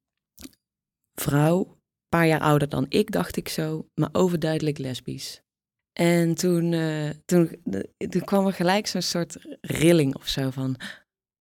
vrouw, 1.14 1.77
paar 2.08 2.26
jaar 2.26 2.40
ouder 2.40 2.68
dan 2.68 2.86
ik, 2.88 3.10
dacht 3.10 3.36
ik 3.36 3.48
zo, 3.48 3.88
maar 3.94 4.08
overduidelijk 4.12 4.78
lesbisch. 4.78 5.42
En 5.92 6.34
toen, 6.34 6.72
eh, 6.72 7.10
toen, 7.24 7.62
toen 8.08 8.24
kwam 8.24 8.46
er 8.46 8.52
gelijk 8.52 8.86
zo'n 8.86 9.02
soort 9.02 9.36
rilling 9.60 10.14
of 10.14 10.28
zo 10.28 10.50
van, 10.50 10.76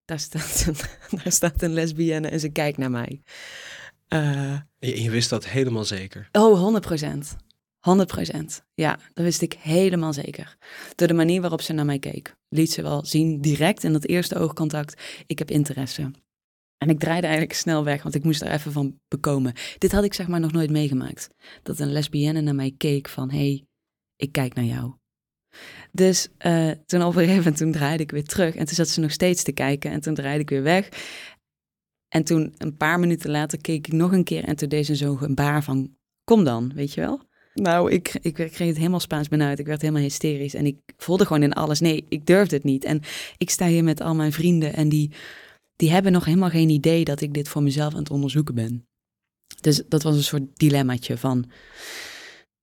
daar 0.04 0.18
staat 0.18 0.64
een, 0.66 0.76
daar 1.22 1.32
staat 1.32 1.62
een 1.62 1.72
lesbienne 1.72 2.28
en 2.28 2.40
ze 2.40 2.48
kijkt 2.48 2.78
naar 2.78 2.90
mij. 2.90 3.22
Eh, 4.08 4.58
je, 4.78 5.02
je 5.02 5.10
wist 5.10 5.30
dat 5.30 5.46
helemaal 5.46 5.84
zeker. 5.84 6.28
oh, 6.32 6.58
100 6.58 6.84
procent. 6.86 7.36
100 7.78 8.08
procent. 8.08 8.64
Ja, 8.74 8.98
dat 9.14 9.24
wist 9.24 9.42
ik 9.42 9.52
helemaal 9.52 10.12
zeker. 10.12 10.56
Door 10.94 11.08
de 11.08 11.14
manier 11.14 11.40
waarop 11.40 11.60
ze 11.60 11.72
naar 11.72 11.84
mij 11.84 11.98
keek. 11.98 12.36
Liet 12.48 12.72
ze 12.72 12.82
wel 12.82 13.04
zien, 13.04 13.40
direct 13.40 13.84
in 13.84 13.92
dat 13.92 14.04
eerste 14.04 14.38
oogcontact, 14.38 15.02
ik 15.26 15.38
heb 15.38 15.50
interesse. 15.50 16.10
En 16.78 16.88
ik 16.88 16.98
draaide 16.98 17.26
eigenlijk 17.26 17.56
snel 17.58 17.84
weg, 17.84 18.02
want 18.02 18.14
ik 18.14 18.24
moest 18.24 18.42
er 18.42 18.50
even 18.50 18.72
van 18.72 19.00
bekomen. 19.08 19.52
Dit 19.78 19.92
had 19.92 20.04
ik 20.04 20.14
zeg 20.14 20.28
maar 20.28 20.40
nog 20.40 20.52
nooit 20.52 20.70
meegemaakt. 20.70 21.28
Dat 21.62 21.78
een 21.78 21.92
lesbienne 21.92 22.40
naar 22.40 22.54
mij 22.54 22.74
keek 22.76 23.08
van, 23.08 23.30
hé, 23.30 23.36
hey, 23.36 23.64
ik 24.16 24.32
kijk 24.32 24.54
naar 24.54 24.64
jou. 24.64 24.94
Dus 25.92 26.28
eh, 26.38 26.70
toen 26.86 27.02
op 27.02 27.08
een 27.08 27.20
gegeven 27.20 27.36
moment 27.36 27.56
toen 27.56 27.72
draaide 27.72 28.02
ik 28.02 28.10
weer 28.10 28.24
terug. 28.24 28.54
En 28.54 28.66
toen 28.66 28.74
zat 28.74 28.88
ze 28.88 29.00
nog 29.00 29.10
steeds 29.10 29.42
te 29.42 29.52
kijken 29.52 29.90
en 29.90 30.00
toen 30.00 30.14
draaide 30.14 30.42
ik 30.42 30.50
weer 30.50 30.62
weg. 30.62 30.88
En 32.08 32.24
toen 32.24 32.54
een 32.58 32.76
paar 32.76 32.98
minuten 32.98 33.30
later 33.30 33.60
keek 33.60 33.86
ik 33.86 33.92
nog 33.92 34.12
een 34.12 34.24
keer 34.24 34.44
en 34.44 34.56
toen 34.56 34.68
deed 34.68 34.86
ze 34.86 34.94
zo'n 34.94 35.18
gebaar 35.18 35.64
van, 35.64 35.96
kom 36.24 36.44
dan, 36.44 36.72
weet 36.74 36.94
je 36.94 37.00
wel? 37.00 37.26
Nou, 37.54 37.90
ik, 37.90 38.18
ik 38.20 38.34
kreeg 38.34 38.58
het 38.58 38.76
helemaal 38.76 39.00
Spaans 39.00 39.28
benauwd. 39.28 39.58
Ik 39.58 39.66
werd 39.66 39.80
helemaal 39.80 40.02
hysterisch. 40.02 40.54
En 40.54 40.66
ik 40.66 40.76
voelde 40.96 41.26
gewoon 41.26 41.42
in 41.42 41.52
alles, 41.52 41.80
nee, 41.80 42.04
ik 42.08 42.26
durfde 42.26 42.56
het 42.56 42.64
niet. 42.64 42.84
En 42.84 43.00
ik 43.38 43.50
sta 43.50 43.66
hier 43.66 43.84
met 43.84 44.00
al 44.00 44.14
mijn 44.14 44.32
vrienden 44.32 44.74
en 44.74 44.88
die, 44.88 45.12
die 45.78 45.90
hebben 45.90 46.12
nog 46.12 46.24
helemaal 46.24 46.50
geen 46.50 46.68
idee 46.68 47.04
dat 47.04 47.20
ik 47.20 47.34
dit 47.34 47.48
voor 47.48 47.62
mezelf 47.62 47.92
aan 47.92 47.98
het 47.98 48.10
onderzoeken 48.10 48.54
ben. 48.54 48.86
Dus 49.60 49.82
dat 49.88 50.02
was 50.02 50.16
een 50.16 50.22
soort 50.22 50.56
dilemmaatje 50.56 51.18
van, 51.18 51.50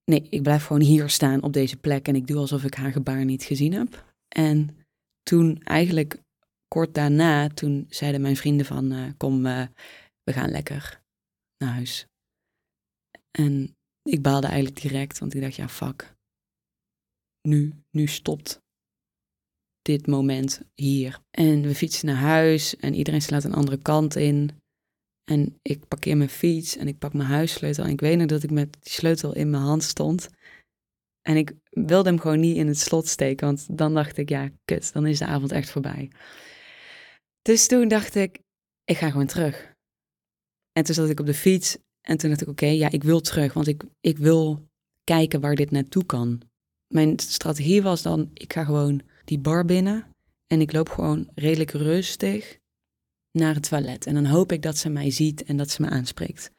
nee, 0.03 0.27
ik 0.29 0.41
blijf 0.41 0.65
gewoon 0.65 0.81
hier 0.81 1.09
staan 1.09 1.43
op 1.43 1.53
deze 1.53 1.77
plek 1.77 2.07
en 2.07 2.15
ik 2.15 2.27
doe 2.27 2.37
alsof 2.37 2.63
ik 2.63 2.73
haar 2.73 2.91
gebaar 2.91 3.25
niet 3.25 3.43
gezien 3.43 3.73
heb. 3.73 4.13
En 4.27 4.77
toen 5.23 5.61
eigenlijk 5.63 6.21
kort 6.67 6.93
daarna, 6.93 7.47
toen 7.47 7.85
zeiden 7.89 8.21
mijn 8.21 8.35
vrienden 8.35 8.65
van, 8.65 8.93
uh, 8.93 9.11
kom, 9.17 9.45
uh, 9.45 9.67
we 10.23 10.33
gaan 10.33 10.49
lekker 10.49 11.01
naar 11.57 11.73
huis. 11.73 12.07
En 13.31 13.75
ik 14.01 14.21
baalde 14.21 14.47
eigenlijk 14.47 14.81
direct, 14.81 15.19
want 15.19 15.33
ik 15.33 15.41
dacht, 15.41 15.55
ja, 15.55 15.69
fuck. 15.69 16.15
Nu, 17.41 17.73
nu 17.91 18.07
stopt 18.07 18.63
dit 19.85 20.07
moment 20.07 20.61
hier. 20.73 21.19
En 21.31 21.61
we 21.61 21.75
fietsen 21.75 22.05
naar 22.07 22.15
huis 22.15 22.75
en 22.75 22.93
iedereen 22.93 23.21
slaat 23.21 23.43
een 23.43 23.53
andere 23.53 23.77
kant 23.77 24.15
in. 24.15 24.49
En 25.31 25.59
ik 25.61 25.87
parkeer 25.87 26.17
mijn 26.17 26.29
fiets 26.29 26.77
en 26.77 26.87
ik 26.87 26.97
pak 26.97 27.13
mijn 27.13 27.29
huissleutel. 27.29 27.83
En 27.83 27.89
ik 27.89 27.99
weet 27.99 28.17
nog 28.17 28.27
dat 28.27 28.43
ik 28.43 28.51
met 28.51 28.77
die 28.79 28.91
sleutel 28.91 29.35
in 29.35 29.49
mijn 29.49 29.63
hand 29.63 29.83
stond. 29.83 30.29
En 31.21 31.37
ik 31.37 31.53
wilde 31.69 32.09
hem 32.09 32.19
gewoon 32.19 32.39
niet 32.39 32.57
in 32.57 32.67
het 32.67 32.79
slot 32.79 33.07
steken, 33.07 33.45
want 33.47 33.77
dan 33.77 33.93
dacht 33.93 34.17
ik, 34.17 34.29
ja, 34.29 34.49
kut, 34.65 34.93
dan 34.93 35.05
is 35.05 35.19
de 35.19 35.25
avond 35.25 35.51
echt 35.51 35.69
voorbij. 35.69 36.11
Dus 37.41 37.67
toen 37.67 37.87
dacht 37.87 38.15
ik, 38.15 38.39
ik 38.83 38.97
ga 38.97 39.09
gewoon 39.09 39.27
terug. 39.27 39.73
En 40.71 40.83
toen 40.83 40.95
zat 40.95 41.09
ik 41.09 41.19
op 41.19 41.25
de 41.25 41.33
fiets 41.33 41.77
en 42.01 42.17
toen 42.17 42.29
dacht 42.29 42.41
ik, 42.41 42.47
oké, 42.47 42.65
ja, 42.65 42.91
ik 42.91 43.03
wil 43.03 43.21
terug, 43.21 43.53
want 43.53 43.67
ik, 43.67 43.83
ik 44.01 44.17
wil 44.17 44.67
kijken 45.03 45.41
waar 45.41 45.55
dit 45.55 45.71
naartoe 45.71 46.05
kan. 46.05 46.41
Mijn 46.93 47.19
strategie 47.19 47.81
was 47.81 48.01
dan, 48.01 48.29
ik 48.33 48.53
ga 48.53 48.63
gewoon 48.63 49.01
die 49.25 49.39
bar 49.39 49.65
binnen 49.65 50.07
en 50.47 50.61
ik 50.61 50.71
loop 50.71 50.89
gewoon 50.89 51.29
redelijk 51.35 51.71
rustig 51.71 52.57
naar 53.31 53.53
het 53.53 53.69
toilet. 53.69 54.05
En 54.05 54.13
dan 54.13 54.25
hoop 54.25 54.51
ik 54.51 54.61
dat 54.61 54.77
ze 54.77 54.89
mij 54.89 55.11
ziet 55.11 55.43
en 55.43 55.57
dat 55.57 55.69
ze 55.69 55.81
me 55.81 55.89
aanspreekt. 55.89 56.51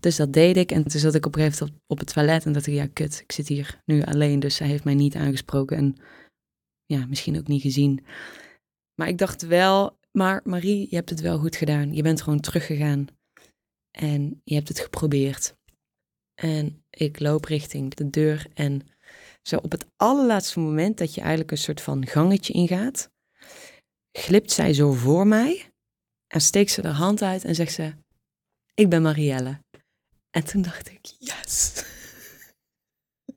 Dus 0.00 0.16
dat 0.16 0.32
deed 0.32 0.56
ik 0.56 0.72
en 0.72 0.88
toen 0.88 1.00
zat 1.00 1.14
ik 1.14 1.26
op 1.26 1.34
een 1.34 1.42
gegeven 1.42 1.66
moment 1.66 1.82
op, 1.86 1.98
het 1.98 2.12
toilet 2.12 2.44
en 2.44 2.52
dacht 2.52 2.66
ik, 2.66 2.74
ja, 2.74 2.86
kut, 2.92 3.20
ik 3.20 3.32
zit 3.32 3.48
hier 3.48 3.80
nu 3.84 4.02
alleen, 4.02 4.40
dus 4.40 4.56
zij 4.56 4.66
heeft 4.66 4.84
mij 4.84 4.94
niet 4.94 5.16
aangesproken 5.16 5.76
en 5.76 5.96
ja, 6.86 7.06
misschien 7.06 7.38
ook 7.38 7.46
niet 7.46 7.62
gezien. 7.62 8.04
Maar 8.94 9.08
ik 9.08 9.18
dacht 9.18 9.42
wel, 9.42 9.98
maar 10.12 10.40
Marie, 10.44 10.86
je 10.90 10.96
hebt 10.96 11.10
het 11.10 11.20
wel 11.20 11.38
goed 11.38 11.56
gedaan. 11.56 11.94
Je 11.94 12.02
bent 12.02 12.22
gewoon 12.22 12.40
teruggegaan 12.40 13.06
en 13.90 14.40
je 14.44 14.54
hebt 14.54 14.68
het 14.68 14.80
geprobeerd. 14.80 15.54
En 16.34 16.84
ik 16.90 17.20
loop 17.20 17.44
richting 17.44 17.94
de 17.94 18.10
deur 18.10 18.46
en 18.54 18.82
zo 19.42 19.56
op 19.56 19.70
het 19.70 19.86
allerlaatste 19.96 20.60
moment 20.60 20.98
dat 20.98 21.14
je 21.14 21.20
eigenlijk 21.20 21.50
een 21.50 21.58
soort 21.58 21.80
van 21.80 22.06
gangetje 22.06 22.52
ingaat, 22.52 23.10
glipt 24.12 24.52
zij 24.52 24.74
zo 24.74 24.92
voor 24.92 25.26
mij 25.26 25.72
en 26.26 26.40
steekt 26.40 26.70
ze 26.70 26.82
haar 26.82 26.92
hand 26.92 27.22
uit 27.22 27.44
en 27.44 27.54
zegt 27.54 27.72
ze, 27.72 27.92
ik 28.74 28.88
ben 28.88 29.02
Marielle. 29.02 29.58
En 30.30 30.44
toen 30.44 30.62
dacht 30.62 30.90
ik, 30.90 31.00
yes. 31.18 31.84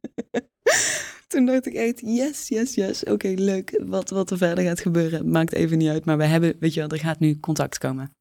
toen 1.28 1.46
dacht 1.46 1.66
ik 1.66 1.74
echt, 1.74 2.00
yes, 2.00 2.48
yes, 2.48 2.74
yes. 2.74 3.04
Oké, 3.04 3.28
leuk. 3.28 3.82
Wat, 3.86 4.10
wat 4.10 4.32
er 4.32 4.38
verder 4.38 4.64
gaat 4.64 4.80
gebeuren, 4.80 5.30
maakt 5.30 5.54
even 5.54 5.78
niet 5.78 5.90
uit. 5.90 6.06
Maar 6.06 6.18
we 6.18 6.26
hebben, 6.26 6.56
weet 6.60 6.74
je 6.74 6.80
wel, 6.80 6.90
er 6.90 7.00
gaat 7.00 7.20
nu 7.20 7.40
contact 7.40 7.78
komen. 7.78 8.16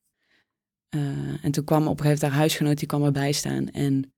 Uh, 0.96 1.44
en 1.44 1.50
toen 1.50 1.64
kwam 1.64 1.86
op 1.86 1.98
een 1.98 2.04
gegeven 2.04 2.08
moment 2.08 2.22
haar 2.22 2.40
huisgenoot, 2.40 2.78
die 2.78 2.88
kwam 2.88 3.04
erbij 3.04 3.32
staan. 3.32 3.70
En 3.70 4.13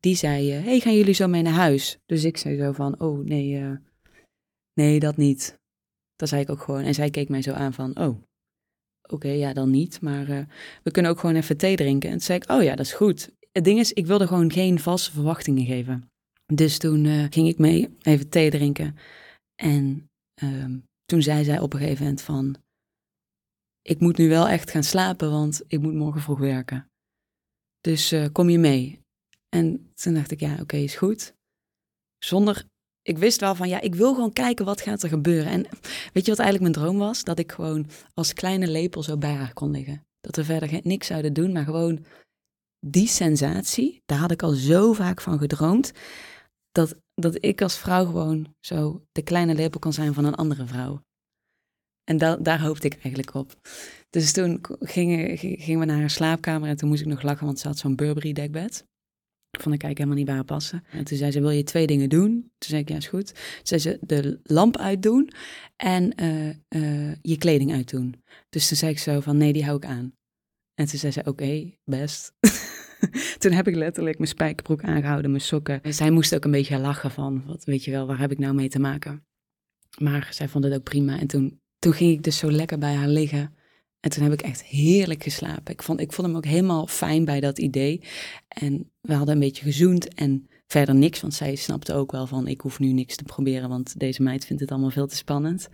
die 0.00 0.16
zei, 0.16 0.58
uh, 0.58 0.64
hey, 0.64 0.80
gaan 0.80 0.96
jullie 0.96 1.14
zo 1.14 1.28
mee 1.28 1.42
naar 1.42 1.52
huis? 1.52 1.98
Dus 2.06 2.24
ik 2.24 2.36
zei 2.36 2.58
zo 2.58 2.72
van, 2.72 3.00
oh 3.00 3.24
nee, 3.24 3.60
uh, 3.60 3.76
nee, 4.74 5.00
dat 5.00 5.16
niet. 5.16 5.58
Dat 6.16 6.28
zei 6.28 6.42
ik 6.42 6.50
ook 6.50 6.62
gewoon. 6.62 6.82
En 6.82 6.94
zij 6.94 7.10
keek 7.10 7.28
mij 7.28 7.42
zo 7.42 7.52
aan 7.52 7.72
van, 7.72 7.98
oh, 7.98 8.22
oké, 9.02 9.28
ja, 9.28 9.52
dan 9.52 9.70
niet. 9.70 10.00
Maar 10.00 10.48
we 10.82 10.90
kunnen 10.90 11.10
ook 11.10 11.18
gewoon 11.18 11.36
even 11.36 11.56
thee 11.56 11.76
drinken. 11.76 12.10
En 12.10 12.16
toen 12.16 12.24
zei 12.24 12.38
ik, 12.38 12.50
oh 12.50 12.62
ja, 12.62 12.76
dat 12.76 12.86
is 12.86 12.92
goed. 12.92 13.30
Het 13.52 13.64
ding 13.64 13.78
is, 13.78 13.92
ik 13.92 14.06
wilde 14.06 14.26
gewoon 14.26 14.52
geen 14.52 14.78
vaste 14.78 15.10
verwachtingen 15.10 15.66
geven. 15.66 16.10
Dus 16.46 16.78
toen 16.78 17.30
ging 17.30 17.48
ik 17.48 17.58
mee 17.58 17.96
even 18.02 18.28
thee 18.28 18.50
drinken. 18.50 18.96
En 19.62 20.10
ehm, 20.34 20.78
toen 21.04 21.22
zei 21.22 21.44
zij 21.44 21.60
op 21.60 21.72
een 21.72 21.80
gegeven 21.80 22.02
moment 22.02 22.22
van, 22.22 22.56
ik 23.82 24.00
moet 24.00 24.16
nu 24.16 24.28
wel 24.28 24.48
echt 24.48 24.70
gaan 24.70 24.84
slapen, 24.84 25.30
want 25.30 25.62
ik 25.66 25.80
moet 25.80 25.94
morgen 25.94 26.20
vroeg 26.20 26.38
werken. 26.38 26.90
Dus 27.80 28.14
kom 28.32 28.50
je 28.50 28.58
mee? 28.58 29.00
En 29.56 29.92
toen 29.94 30.14
dacht 30.14 30.30
ik, 30.30 30.40
ja, 30.40 30.56
oké, 30.60 30.76
is 30.76 30.94
goed. 30.94 31.34
Zonder, 32.18 32.64
ik 33.02 33.18
wist 33.18 33.40
wel 33.40 33.54
van, 33.54 33.68
ja, 33.68 33.80
ik 33.80 33.94
wil 33.94 34.14
gewoon 34.14 34.32
kijken 34.32 34.64
wat 34.64 34.80
gaat 34.80 35.02
er 35.02 35.08
gebeuren. 35.08 35.52
En 35.52 35.66
weet 36.12 36.24
je 36.24 36.30
wat 36.30 36.38
eigenlijk 36.38 36.60
mijn 36.60 36.72
droom 36.72 36.98
was? 36.98 37.24
Dat 37.24 37.38
ik 37.38 37.52
gewoon 37.52 37.86
als 38.14 38.32
kleine 38.32 38.68
lepel 38.68 39.02
zo 39.02 39.16
bij 39.16 39.34
haar 39.34 39.52
kon 39.52 39.70
liggen. 39.70 40.06
Dat 40.20 40.36
we 40.36 40.44
verder 40.44 40.80
niks 40.82 41.06
zouden 41.06 41.32
doen, 41.32 41.52
maar 41.52 41.64
gewoon 41.64 42.04
die 42.86 43.08
sensatie, 43.08 44.02
daar 44.06 44.18
had 44.18 44.30
ik 44.30 44.42
al 44.42 44.52
zo 44.52 44.92
vaak 44.92 45.20
van 45.20 45.38
gedroomd. 45.38 45.92
Dat, 46.72 46.96
dat 47.14 47.44
ik 47.44 47.62
als 47.62 47.78
vrouw 47.78 48.04
gewoon 48.04 48.54
zo 48.60 49.02
de 49.12 49.22
kleine 49.22 49.54
lepel 49.54 49.80
kan 49.80 49.92
zijn 49.92 50.14
van 50.14 50.24
een 50.24 50.34
andere 50.34 50.66
vrouw. 50.66 51.02
En 52.04 52.18
da 52.18 52.36
daar 52.36 52.60
hoopte 52.60 52.86
ik 52.86 52.92
eigenlijk 52.92 53.34
op. 53.34 53.54
Dus 54.10 54.32
toen 54.32 54.60
gingen, 54.80 55.38
gingen 55.38 55.78
we 55.78 55.84
naar 55.84 55.98
haar 55.98 56.10
slaapkamer 56.10 56.68
en 56.68 56.76
toen 56.76 56.88
moest 56.88 57.00
ik 57.00 57.06
nog 57.06 57.22
lachen, 57.22 57.46
want 57.46 57.58
ze 57.58 57.66
had 57.66 57.78
zo'n 57.78 57.96
Burberry 57.96 58.32
dekbed. 58.32 58.84
Ik 59.50 59.60
vond 59.60 59.74
ik 59.74 59.82
eigenlijk 59.82 59.98
helemaal 59.98 60.16
niet 60.16 60.26
bij 60.26 60.34
haar 60.34 60.44
passen. 60.44 60.84
En 60.90 61.04
toen 61.04 61.16
zei 61.16 61.30
ze, 61.30 61.40
wil 61.40 61.50
je 61.50 61.62
twee 61.62 61.86
dingen 61.86 62.08
doen? 62.08 62.30
Toen 62.30 62.70
zei 62.70 62.80
ik, 62.80 62.88
ja, 62.88 62.96
is 62.96 63.08
goed. 63.08 63.26
Toen 63.26 63.78
zei 63.78 63.80
ze, 63.80 63.98
de 64.00 64.40
lamp 64.42 64.76
uitdoen 64.76 65.30
en 65.76 66.22
uh, 66.22 66.48
uh, 66.48 67.14
je 67.22 67.38
kleding 67.38 67.72
uitdoen. 67.72 68.22
Dus 68.48 68.68
toen 68.68 68.76
zei 68.76 68.92
ik 68.92 68.98
zo 68.98 69.20
van, 69.20 69.36
nee, 69.36 69.52
die 69.52 69.64
hou 69.64 69.76
ik 69.76 69.84
aan. 69.84 70.12
En 70.74 70.86
toen 70.86 70.98
zei 70.98 71.12
ze, 71.12 71.22
oké, 71.24 71.70
best. 71.84 72.32
toen 73.38 73.52
heb 73.52 73.68
ik 73.68 73.74
letterlijk 73.74 74.18
mijn 74.18 74.30
spijkerbroek 74.30 74.82
aangehouden, 74.82 75.30
mijn 75.30 75.42
sokken. 75.42 75.80
Zij 75.94 76.10
moest 76.10 76.34
ook 76.34 76.44
een 76.44 76.50
beetje 76.50 76.78
lachen 76.78 77.10
van, 77.10 77.44
wat 77.46 77.64
weet 77.64 77.84
je 77.84 77.90
wel, 77.90 78.06
waar 78.06 78.18
heb 78.18 78.32
ik 78.32 78.38
nou 78.38 78.54
mee 78.54 78.68
te 78.68 78.78
maken? 78.78 79.24
Maar 79.98 80.28
zij 80.30 80.48
vond 80.48 80.64
het 80.64 80.74
ook 80.74 80.82
prima. 80.82 81.18
En 81.18 81.26
toen 81.26 81.60
toen 81.80 81.92
ging 81.92 82.12
ik 82.12 82.22
dus 82.22 82.38
zo 82.38 82.50
lekker 82.50 82.78
bij 82.78 82.94
haar 82.94 83.08
liggen. 83.08 83.54
En 84.00 84.10
toen 84.10 84.22
heb 84.22 84.32
ik 84.32 84.42
echt 84.42 84.62
heerlijk 84.62 85.22
geslapen. 85.22 85.72
Ik 85.72 85.82
vond, 85.82 86.00
ik 86.00 86.12
vond 86.12 86.26
hem 86.26 86.36
ook 86.36 86.44
helemaal 86.44 86.86
fijn 86.86 87.24
bij 87.24 87.40
dat 87.40 87.58
idee. 87.58 88.02
En 88.48 88.90
we 89.00 89.14
hadden 89.14 89.34
een 89.34 89.40
beetje 89.40 89.64
gezoend 89.64 90.14
en 90.14 90.48
verder 90.66 90.94
niks. 90.94 91.20
Want 91.20 91.34
zij 91.34 91.54
snapte 91.54 91.94
ook 91.94 92.12
wel 92.12 92.26
van, 92.26 92.46
ik 92.46 92.60
hoef 92.60 92.78
nu 92.78 92.92
niks 92.92 93.16
te 93.16 93.24
proberen, 93.24 93.68
want 93.68 93.98
deze 93.98 94.22
meid 94.22 94.44
vindt 94.44 94.62
het 94.62 94.70
allemaal 94.70 94.90
veel 94.90 95.06
te 95.06 95.16
spannend. 95.16 95.68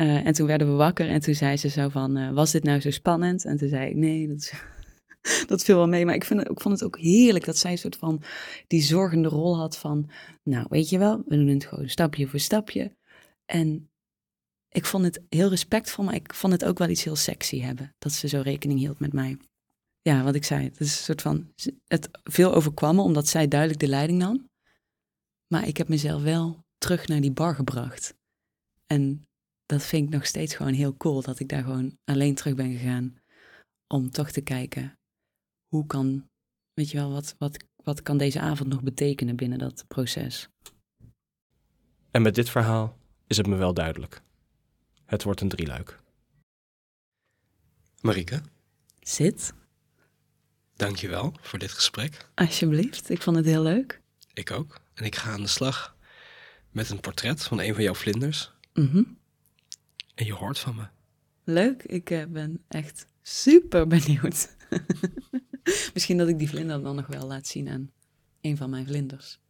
Uh, 0.00 0.26
en 0.26 0.32
toen 0.32 0.46
werden 0.46 0.70
we 0.70 0.74
wakker 0.74 1.08
en 1.08 1.20
toen 1.20 1.34
zei 1.34 1.56
ze 1.56 1.68
zo 1.68 1.88
van, 1.88 2.18
uh, 2.18 2.32
was 2.32 2.50
dit 2.50 2.64
nou 2.64 2.80
zo 2.80 2.90
spannend? 2.90 3.44
En 3.44 3.56
toen 3.56 3.68
zei 3.68 3.88
ik, 3.88 3.96
nee, 3.96 4.28
dat, 4.28 4.52
dat 5.48 5.64
viel 5.64 5.76
wel 5.76 5.88
mee. 5.88 6.04
Maar 6.04 6.14
ik, 6.14 6.24
vind, 6.24 6.40
ik 6.40 6.60
vond 6.60 6.74
het 6.74 6.84
ook 6.84 6.98
heerlijk 6.98 7.44
dat 7.44 7.56
zij 7.56 7.70
een 7.70 7.78
soort 7.78 7.96
van 7.96 8.22
die 8.66 8.82
zorgende 8.82 9.28
rol 9.28 9.56
had 9.56 9.78
van, 9.78 10.10
nou 10.42 10.66
weet 10.68 10.88
je 10.88 10.98
wel, 10.98 11.22
we 11.26 11.36
doen 11.36 11.46
het 11.46 11.64
gewoon 11.64 11.88
stapje 11.88 12.26
voor 12.26 12.40
stapje. 12.40 12.94
En 13.46 13.88
ik 14.76 14.84
vond 14.84 15.04
het 15.04 15.20
heel 15.28 15.48
respectvol, 15.48 16.04
maar 16.04 16.14
ik 16.14 16.34
vond 16.34 16.52
het 16.52 16.64
ook 16.64 16.78
wel 16.78 16.88
iets 16.88 17.04
heel 17.04 17.16
sexy 17.16 17.60
hebben. 17.60 17.94
Dat 17.98 18.12
ze 18.12 18.28
zo 18.28 18.40
rekening 18.40 18.78
hield 18.78 18.98
met 18.98 19.12
mij. 19.12 19.38
Ja, 20.02 20.22
wat 20.22 20.34
ik 20.34 20.44
zei. 20.44 20.64
Het 20.64 20.80
is 20.80 20.98
een 20.98 21.04
soort 21.04 21.22
van. 21.22 21.52
Het 21.86 22.08
veel 22.22 22.54
overkwam 22.54 23.00
omdat 23.00 23.28
zij 23.28 23.48
duidelijk 23.48 23.80
de 23.80 23.88
leiding 23.88 24.18
nam. 24.18 24.48
Maar 25.46 25.66
ik 25.66 25.76
heb 25.76 25.88
mezelf 25.88 26.22
wel 26.22 26.64
terug 26.78 27.06
naar 27.06 27.20
die 27.20 27.32
bar 27.32 27.54
gebracht. 27.54 28.14
En 28.86 29.26
dat 29.66 29.82
vind 29.82 30.06
ik 30.06 30.14
nog 30.14 30.26
steeds 30.26 30.54
gewoon 30.54 30.72
heel 30.72 30.96
cool. 30.96 31.22
Dat 31.22 31.40
ik 31.40 31.48
daar 31.48 31.62
gewoon 31.62 31.98
alleen 32.04 32.34
terug 32.34 32.54
ben 32.54 32.72
gegaan. 32.72 33.20
Om 33.86 34.10
toch 34.10 34.30
te 34.30 34.40
kijken. 34.40 34.98
Hoe 35.68 35.86
kan. 35.86 36.28
Weet 36.74 36.90
je 36.90 36.96
wel, 36.96 37.12
wat, 37.12 37.34
wat, 37.38 37.64
wat 37.82 38.02
kan 38.02 38.18
deze 38.18 38.40
avond 38.40 38.68
nog 38.68 38.82
betekenen 38.82 39.36
binnen 39.36 39.58
dat 39.58 39.84
proces? 39.88 40.48
En 42.10 42.22
met 42.22 42.34
dit 42.34 42.50
verhaal 42.50 42.98
is 43.26 43.36
het 43.36 43.46
me 43.46 43.56
wel 43.56 43.74
duidelijk. 43.74 44.24
Het 45.06 45.22
wordt 45.22 45.40
een 45.40 45.48
drieluik. 45.48 45.98
Marike. 48.00 48.42
Zit. 49.00 49.52
Dankjewel 50.76 51.34
voor 51.40 51.58
dit 51.58 51.72
gesprek. 51.72 52.28
Alsjeblieft, 52.34 53.10
ik 53.10 53.22
vond 53.22 53.36
het 53.36 53.46
heel 53.46 53.62
leuk. 53.62 54.00
Ik 54.32 54.50
ook. 54.50 54.80
En 54.94 55.04
ik 55.04 55.16
ga 55.16 55.30
aan 55.30 55.42
de 55.42 55.48
slag 55.48 55.96
met 56.70 56.90
een 56.90 57.00
portret 57.00 57.42
van 57.42 57.60
een 57.60 57.74
van 57.74 57.82
jouw 57.82 57.94
vlinders. 57.94 58.52
Mm 58.74 59.18
En 60.14 60.26
je 60.26 60.34
hoort 60.34 60.58
van 60.58 60.74
me. 60.74 60.86
Leuk, 61.44 61.82
ik 61.82 62.10
uh, 62.10 62.24
ben 62.24 62.64
echt 62.68 63.06
super 63.22 63.86
benieuwd. 63.86 64.56
Misschien 65.94 66.16
dat 66.16 66.28
ik 66.28 66.38
die 66.38 66.48
vlinder 66.48 66.82
dan 66.82 66.96
nog 66.96 67.06
wel 67.06 67.26
laat 67.26 67.46
zien 67.46 67.68
aan 67.68 67.90
een 68.40 68.56
van 68.56 68.70
mijn 68.70 68.86
vlinders. 68.86 69.40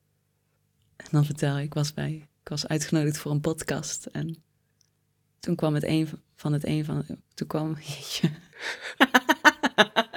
En 0.97 1.07
dan 1.11 1.25
vertel 1.25 1.59
ik, 1.59 1.65
ik 1.65 1.75
was 1.75 1.95
bij, 1.95 2.29
ik 2.43 2.49
was 2.49 2.67
uitgenodigd 2.67 3.19
voor 3.19 3.33
een 3.33 3.41
podcast 3.41 4.07
en 4.07 4.45
toen 5.47 5.55
kwam 5.55 5.75
het 5.75 5.85
een 5.85 6.09
van 6.35 6.53
het 6.53 6.67
een 6.67 6.85
van. 6.85 7.05
Toen 7.35 7.47
kwam. 7.47 7.71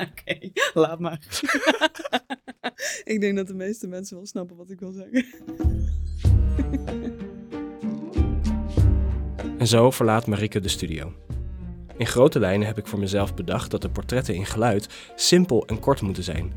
Oké, 0.06 0.52
laat 0.74 1.00
maar. 1.00 1.20
Ik 3.04 3.22
denk 3.22 3.36
dat 3.36 3.48
de 3.48 3.54
meeste 3.54 3.88
mensen 3.88 4.15
wel 4.15 4.26
snappen 4.26 4.56
wat 4.56 4.70
ik 4.70 4.80
wil 4.80 4.92
zeggen. 4.92 5.26
En 9.58 9.68
zo 9.68 9.92
verlaat 9.92 10.28
Marike 10.28 10.60
de 10.60 10.68
studio. 10.68 11.13
In 11.98 12.08
grote 12.08 12.39
lijnen 12.39 12.68
heb 12.68 12.78
ik 12.78 12.88
voor 12.88 13.00
mezelf 13.00 13.34
bedacht 13.34 13.72
dat 13.72 13.82
de 13.82 13.89
portretten 13.89 14.36
in 14.36 14.46
geluid 14.46 14.88
simpel 15.15 15.68
en 15.68 15.80
kort 15.80 16.02
moeten 16.02 16.24
zijn. 16.24 16.54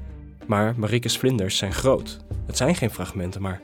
Maar 0.47 0.79
Marike's 0.79 1.19
vlinders 1.19 1.57
zijn 1.57 1.73
groot. 1.73 2.25
Het 2.47 2.57
zijn 2.57 2.75
geen 2.75 2.91
fragmenten, 2.91 3.43
maar 3.43 3.61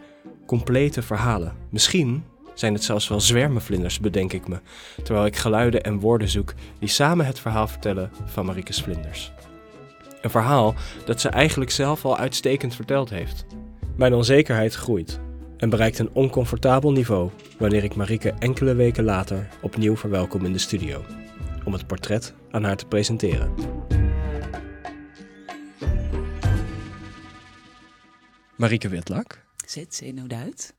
complete 0.47 1.03
verhalen. 1.03 1.57
Misschien 1.71 2.25
zijn 2.59 2.75
het 2.75 2.85
zelfs 2.85 3.09
wel 3.09 3.21
zwermenvlinders, 3.21 4.01
bedenk 4.01 4.33
ik 4.33 4.49
me, 4.49 4.61
terwijl 5.03 5.27
ik 5.27 5.37
geluiden 5.37 5.83
en 5.83 6.01
woorden 6.01 6.29
zoek 6.29 6.55
die 6.79 6.89
samen 6.89 7.27
het 7.27 7.41
verhaal 7.41 7.69
vertellen 7.69 8.11
van 8.25 8.47
Marike's 8.47 8.83
vlinders. 8.83 9.33
Een 10.21 10.31
verhaal 10.31 10.75
dat 11.05 11.21
ze 11.21 11.29
eigenlijk 11.29 11.71
zelf 11.71 12.05
al 12.05 12.19
uitstekend 12.19 12.75
verteld 12.75 13.11
heeft. 13.11 13.47
Mijn 13.97 14.15
onzekerheid 14.15 14.75
groeit 14.75 15.21
en 15.57 15.71
bereikt 15.71 15.99
een 15.99 16.11
oncomfortabel 16.13 16.93
niveau 16.93 17.31
wanneer 17.59 17.85
ik 17.85 17.95
Marike 17.95 18.35
enkele 18.39 18.75
weken 18.75 19.05
later 19.05 19.49
opnieuw 19.63 19.97
verwelkom 19.97 20.45
in 20.45 20.53
de 20.53 20.59
studio 20.59 21.05
om 21.65 21.73
het 21.73 21.87
portret 21.87 22.35
aan 22.51 22.65
haar 22.65 22.77
te 22.77 22.87
presenteren. 22.87 23.53
Marike 28.57 28.89
Witlak, 28.89 29.45
Zit 29.67 29.95
ze 29.95 30.05
no 30.05 30.27
doubt. 30.27 30.75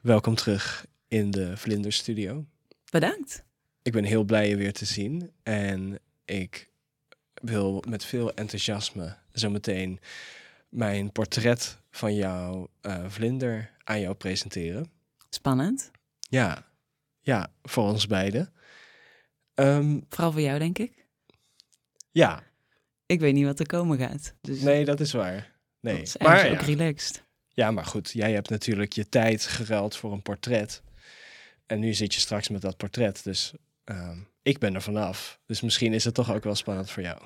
welkom 0.00 0.34
terug 0.34 0.84
in 1.10 1.30
de 1.30 1.56
Vlinder 1.56 1.92
Studio. 1.92 2.44
Bedankt. 2.90 3.44
Ik 3.82 3.92
ben 3.92 4.04
heel 4.04 4.24
blij 4.24 4.48
je 4.48 4.56
weer 4.56 4.72
te 4.72 4.84
zien 4.84 5.30
en 5.42 5.98
ik 6.24 6.70
wil 7.34 7.84
met 7.88 8.04
veel 8.04 8.34
enthousiasme 8.34 9.16
zometeen 9.32 10.00
mijn 10.68 11.12
portret 11.12 11.78
van 11.90 12.14
jouw 12.14 12.68
eh, 12.80 13.04
vlinder 13.08 13.70
aan 13.84 14.00
jou 14.00 14.14
presenteren. 14.14 14.90
Spannend. 15.30 15.90
Ja, 16.20 16.66
ja, 17.20 17.52
voor 17.62 17.84
ons 17.84 18.06
beiden. 18.06 18.52
Ehm, 19.54 20.00
Vooral 20.08 20.32
voor 20.32 20.40
jou, 20.40 20.58
denk 20.58 20.78
ik. 20.78 21.06
ja, 22.10 22.42
Ik 23.06 23.20
weet 23.20 23.34
niet 23.34 23.44
wat 23.44 23.60
er 23.60 23.66
komen 23.66 23.98
gaat. 23.98 24.34
Dus 24.40 24.60
nee, 24.60 24.84
dat 24.84 25.00
is 25.00 25.12
waar. 25.12 25.52
Nee, 25.80 26.00
is 26.02 26.16
maar 26.16 26.46
ja. 26.46 26.52
ook 26.52 26.60
relaxed. 26.60 27.24
ja, 27.48 27.70
maar 27.70 27.84
goed, 27.84 28.10
jij 28.10 28.32
hebt 28.32 28.50
natuurlijk 28.50 28.92
je 28.92 29.08
tijd 29.08 29.46
geruild 29.46 29.96
voor 29.96 30.12
een 30.12 30.22
portret. 30.22 30.82
En 31.70 31.80
nu 31.80 31.94
zit 31.94 32.14
je 32.14 32.20
straks 32.20 32.48
met 32.48 32.62
dat 32.62 32.76
portret, 32.76 33.24
dus 33.24 33.52
ehm, 33.84 34.18
ik 34.42 34.58
ben 34.58 34.74
er 34.74 34.82
vanaf. 34.82 35.40
Dus 35.46 35.60
misschien 35.60 35.92
is 35.92 36.04
het 36.04 36.14
toch 36.14 36.32
ook 36.32 36.44
wel 36.44 36.54
spannend 36.54 36.90
voor 36.90 37.02
jou. 37.02 37.22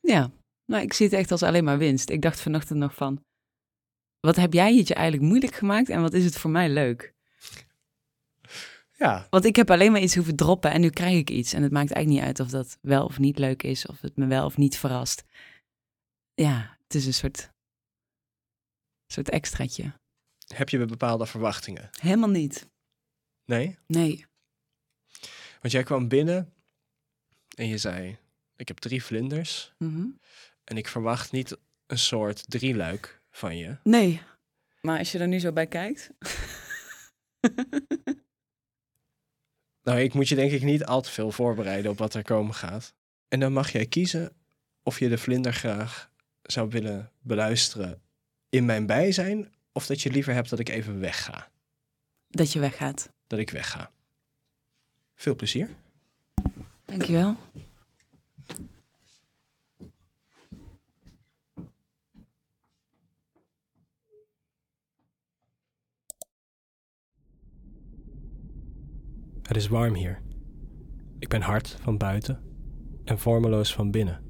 Ja, 0.00 0.30
nou, 0.64 0.82
ik 0.82 0.92
zie 0.92 1.06
het 1.06 1.14
echt 1.14 1.30
als 1.30 1.42
alleen 1.42 1.64
maar 1.64 1.78
winst. 1.78 2.10
Ik 2.10 2.22
dacht 2.22 2.40
vanochtend 2.40 2.78
nog 2.78 2.94
van, 2.94 3.24
wat 4.20 4.36
heb 4.36 4.52
jij 4.52 4.76
het 4.76 4.88
je 4.88 4.94
eigenlijk 4.94 5.28
moeilijk 5.28 5.54
gemaakt 5.54 5.88
en 5.88 6.00
wat 6.00 6.12
is 6.12 6.24
het 6.24 6.36
voor 6.36 6.50
mij 6.50 6.68
leuk? 6.68 7.14
Ja, 8.96 9.26
Want 9.30 9.44
ik 9.44 9.56
heb 9.56 9.70
alleen 9.70 9.92
maar 9.92 10.00
iets 10.00 10.14
hoeven 10.14 10.36
droppen 10.36 10.70
en 10.70 10.80
nu 10.80 10.90
krijg 10.90 11.18
ik 11.18 11.30
iets. 11.30 11.52
En 11.52 11.62
het 11.62 11.72
maakt 11.72 11.92
eigenlijk 11.92 12.26
niet 12.26 12.36
uit 12.36 12.46
of 12.46 12.52
dat 12.52 12.78
wel 12.80 13.04
of 13.04 13.18
niet 13.18 13.38
leuk 13.38 13.62
is, 13.62 13.86
of 13.86 14.00
het 14.00 14.16
me 14.16 14.26
wel 14.26 14.44
of 14.44 14.56
niet 14.56 14.78
verrast. 14.78 15.24
Ja, 16.34 16.76
het 16.82 16.94
is 16.94 17.06
een 17.06 17.14
soort, 17.14 17.50
soort 19.06 19.30
extraatje. 19.30 20.00
Heb 20.54 20.68
je 20.68 20.84
bepaalde 20.84 21.26
verwachtingen? 21.26 21.90
Helemaal 22.00 22.28
niet. 22.28 22.68
Nee? 23.44 23.78
Nee. 23.86 24.26
Want 25.60 25.72
jij 25.72 25.82
kwam 25.82 26.08
binnen 26.08 26.52
en 27.56 27.68
je 27.68 27.78
zei: 27.78 28.18
Ik 28.56 28.68
heb 28.68 28.78
drie 28.78 29.04
vlinders 29.04 29.72
Mhm. 29.78 30.06
en 30.64 30.76
ik 30.76 30.88
verwacht 30.88 31.32
niet 31.32 31.56
een 31.86 31.98
soort 31.98 32.50
drieluik 32.50 33.22
van 33.30 33.56
je. 33.56 33.76
Nee. 33.82 34.22
Maar 34.80 34.98
als 34.98 35.12
je 35.12 35.18
er 35.18 35.28
nu 35.28 35.38
zo 35.38 35.52
bij 35.52 35.66
kijkt. 35.66 36.10
Nou, 39.82 40.00
ik 40.00 40.14
moet 40.14 40.28
je 40.28 40.34
denk 40.34 40.52
ik 40.52 40.62
niet 40.62 40.84
al 40.84 41.00
te 41.02 41.10
veel 41.10 41.30
voorbereiden 41.32 41.90
op 41.90 41.98
wat 41.98 42.14
er 42.14 42.22
komen 42.22 42.54
gaat. 42.54 42.94
En 43.28 43.40
dan 43.40 43.52
mag 43.52 43.72
jij 43.72 43.86
kiezen 43.86 44.32
of 44.82 44.98
je 44.98 45.08
de 45.08 45.18
vlinder 45.18 45.52
graag 45.52 46.10
zou 46.42 46.68
willen 46.68 47.12
beluisteren 47.20 48.02
in 48.48 48.64
mijn 48.64 48.86
bijzijn, 48.86 49.52
of 49.72 49.86
dat 49.86 50.00
je 50.00 50.10
liever 50.10 50.34
hebt 50.34 50.50
dat 50.50 50.58
ik 50.58 50.68
even 50.68 51.00
wegga. 51.00 51.50
dat 52.28 52.52
je 52.52 52.58
weggaat. 52.58 53.12
Dat 53.26 53.38
ik 53.38 53.50
wegga. 53.50 53.90
Veel 55.14 55.36
plezier. 55.36 55.68
Dankjewel. 56.84 57.36
Het 69.42 69.56
is 69.58 69.68
warm 69.68 69.94
hier. 69.94 70.22
Ik 71.18 71.28
ben 71.28 71.42
hard 71.42 71.68
van 71.82 71.98
buiten 71.98 72.42
en 73.04 73.18
vormeloos 73.18 73.74
van 73.74 73.90
binnen. 73.90 74.24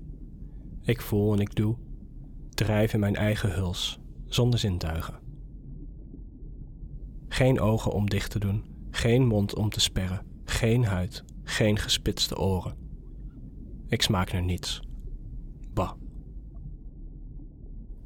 Ik 0.82 1.00
voel 1.00 1.32
en 1.32 1.38
ik 1.38 1.54
doe, 1.54 1.76
drijf 2.50 2.92
in 2.92 3.00
mijn 3.00 3.16
eigen 3.16 3.54
huls, 3.54 4.00
zonder 4.26 4.58
zintuigen. 4.58 5.19
Geen 7.32 7.60
ogen 7.60 7.92
om 7.92 8.08
dicht 8.08 8.30
te 8.30 8.38
doen, 8.38 8.64
geen 8.90 9.26
mond 9.26 9.54
om 9.54 9.70
te 9.70 9.80
sperren, 9.80 10.26
geen 10.44 10.84
huid, 10.84 11.24
geen 11.44 11.78
gespitste 11.78 12.38
oren. 12.38 12.76
Ik 13.88 14.02
smaak 14.02 14.32
naar 14.32 14.42
niets. 14.42 14.80
Bah. 15.72 15.92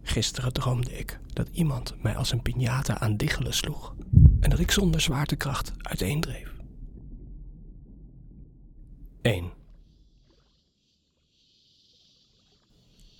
Gisteren 0.03 0.53
droomde 0.53 0.99
ik 0.99 1.21
dat 1.33 1.49
iemand 1.49 2.03
mij 2.03 2.17
als 2.17 2.33
een 2.33 2.43
piñata 2.43 2.99
aan 2.99 3.17
diggelen 3.17 3.55
sloeg 3.55 3.95
en 4.41 4.51
dat 4.51 4.59
ik 4.59 4.71
zonder 4.71 5.01
zwaartekracht 5.01 5.73
uiteendreef. 5.79 6.55
1. 9.23 9.53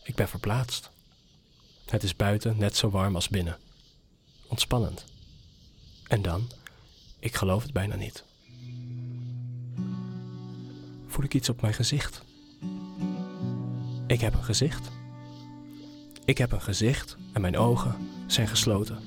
Ik 0.03 0.15
ben 0.15 0.29
verplaatst. 0.29 0.91
Het 1.87 2.03
is 2.03 2.17
buiten 2.17 2.59
net 2.59 2.77
zo 2.77 2.91
warm 2.91 3.15
als 3.15 3.29
binnen. 3.29 3.59
Ontspannend. 4.49 5.14
En 6.09 6.23
dan, 6.23 6.51
ik 7.19 7.35
geloof 7.35 7.63
het 7.63 7.73
bijna 7.73 7.97
niet. 7.97 8.25
Voel 11.07 11.25
ik 11.25 11.35
iets 11.35 11.49
op 11.49 11.61
mijn 11.61 11.75
gezicht? 11.75 12.23
Ik 14.07 14.21
heb 14.21 14.35
een 14.35 14.45
gezicht. 14.45 14.91
Ik 16.25 16.39
heb 16.39 16.53
een 16.53 16.61
gezicht 16.61 17.17
en 17.33 17.41
mijn 17.41 17.57
ogen 17.57 17.97
zijn 18.27 18.49
gesloten. 18.49 18.99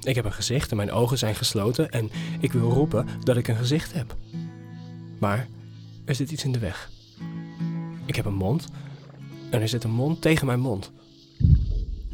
Ik 0.00 0.14
heb 0.14 0.24
een 0.24 0.32
gezicht 0.32 0.70
en 0.70 0.76
mijn 0.76 0.92
ogen 0.92 1.18
zijn 1.18 1.34
gesloten 1.34 1.90
en 1.90 2.10
ik 2.40 2.52
wil 2.52 2.70
roepen 2.70 3.06
dat 3.24 3.36
ik 3.36 3.48
een 3.48 3.56
gezicht 3.56 3.92
heb. 3.92 4.16
Maar 5.18 5.48
er 6.04 6.14
zit 6.14 6.30
iets 6.30 6.44
in 6.44 6.52
de 6.52 6.58
weg. 6.58 6.90
Ik 8.06 8.16
heb 8.16 8.24
een 8.24 8.34
mond 8.34 8.68
en 9.50 9.60
er 9.60 9.68
zit 9.68 9.84
een 9.84 9.90
mond 9.90 10.22
tegen 10.22 10.46
mijn 10.46 10.60
mond. 10.60 10.90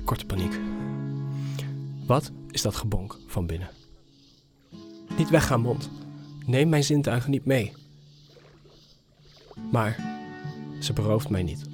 Korte 0.05 0.27
paniek. 0.27 0.61
Wat 2.07 2.33
is 2.51 2.63
dat 2.63 2.75
gebonk 2.75 3.19
van 3.27 3.47
binnen? 3.47 3.69
Niet 5.17 5.31
weggaan, 5.31 5.61
mond. 5.61 5.91
Neem 6.47 6.69
mijn 6.69 6.85
zintuigen 6.85 7.31
niet 7.31 7.45
mee. 7.45 7.73
Maar 9.71 9.97
ze 10.81 10.93
berooft 10.93 11.29
mij 11.29 11.43
niet. 11.43 11.65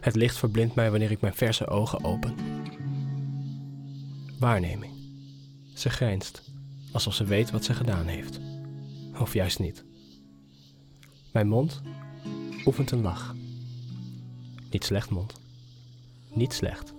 Het 0.00 0.14
licht 0.14 0.36
verblindt 0.36 0.74
mij 0.74 0.90
wanneer 0.90 1.10
ik 1.10 1.20
mijn 1.20 1.34
verse 1.34 1.68
ogen 1.68 2.04
open. 2.04 2.34
Waarneming. 4.38 4.92
Ze 5.74 5.90
grijnst, 5.90 6.42
alsof 6.92 7.14
ze 7.14 7.24
weet 7.24 7.50
wat 7.50 7.64
ze 7.64 7.74
gedaan 7.74 8.06
heeft. 8.06 8.40
Of 9.20 9.32
juist 9.32 9.58
niet. 9.58 9.84
Mijn 11.32 11.48
mond 11.48 11.80
oefent 12.66 12.90
een 12.90 13.02
lach. 13.02 13.34
Niet 14.70 14.84
slecht, 14.84 15.10
mond. 15.10 15.34
Niet 16.32 16.52
slecht. 16.52 16.92